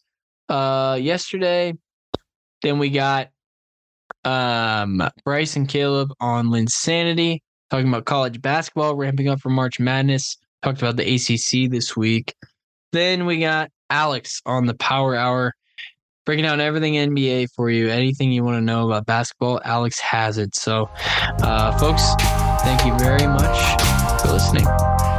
uh, 0.48 0.98
yesterday. 1.00 1.74
Then 2.62 2.78
we 2.78 2.90
got 2.90 3.28
um, 4.24 5.02
Bryce 5.24 5.56
and 5.56 5.68
Caleb 5.68 6.10
on 6.20 6.48
Linsanity 6.48 7.38
talking 7.70 7.88
about 7.88 8.04
college 8.04 8.42
basketball 8.42 8.96
ramping 8.96 9.28
up 9.28 9.40
for 9.40 9.50
March 9.50 9.78
Madness. 9.78 10.36
Talked 10.62 10.82
about 10.82 10.96
the 10.96 11.14
ACC 11.14 11.70
this 11.70 11.96
week. 11.96 12.34
Then 12.92 13.24
we 13.24 13.38
got 13.38 13.70
Alex 13.88 14.42
on 14.44 14.66
the 14.66 14.74
Power 14.74 15.14
Hour 15.14 15.54
breaking 16.26 16.44
down 16.44 16.60
everything 16.60 16.94
NBA 16.94 17.48
for 17.56 17.70
you. 17.70 17.88
Anything 17.88 18.30
you 18.32 18.44
want 18.44 18.56
to 18.56 18.60
know 18.60 18.86
about 18.86 19.06
basketball, 19.06 19.60
Alex 19.64 19.98
has 20.00 20.36
it. 20.36 20.54
So, 20.54 20.90
uh, 21.42 21.78
folks, 21.78 22.02
thank 22.62 22.84
you 22.84 22.98
very 22.98 23.26
much 23.26 23.89
listening. 24.30 25.09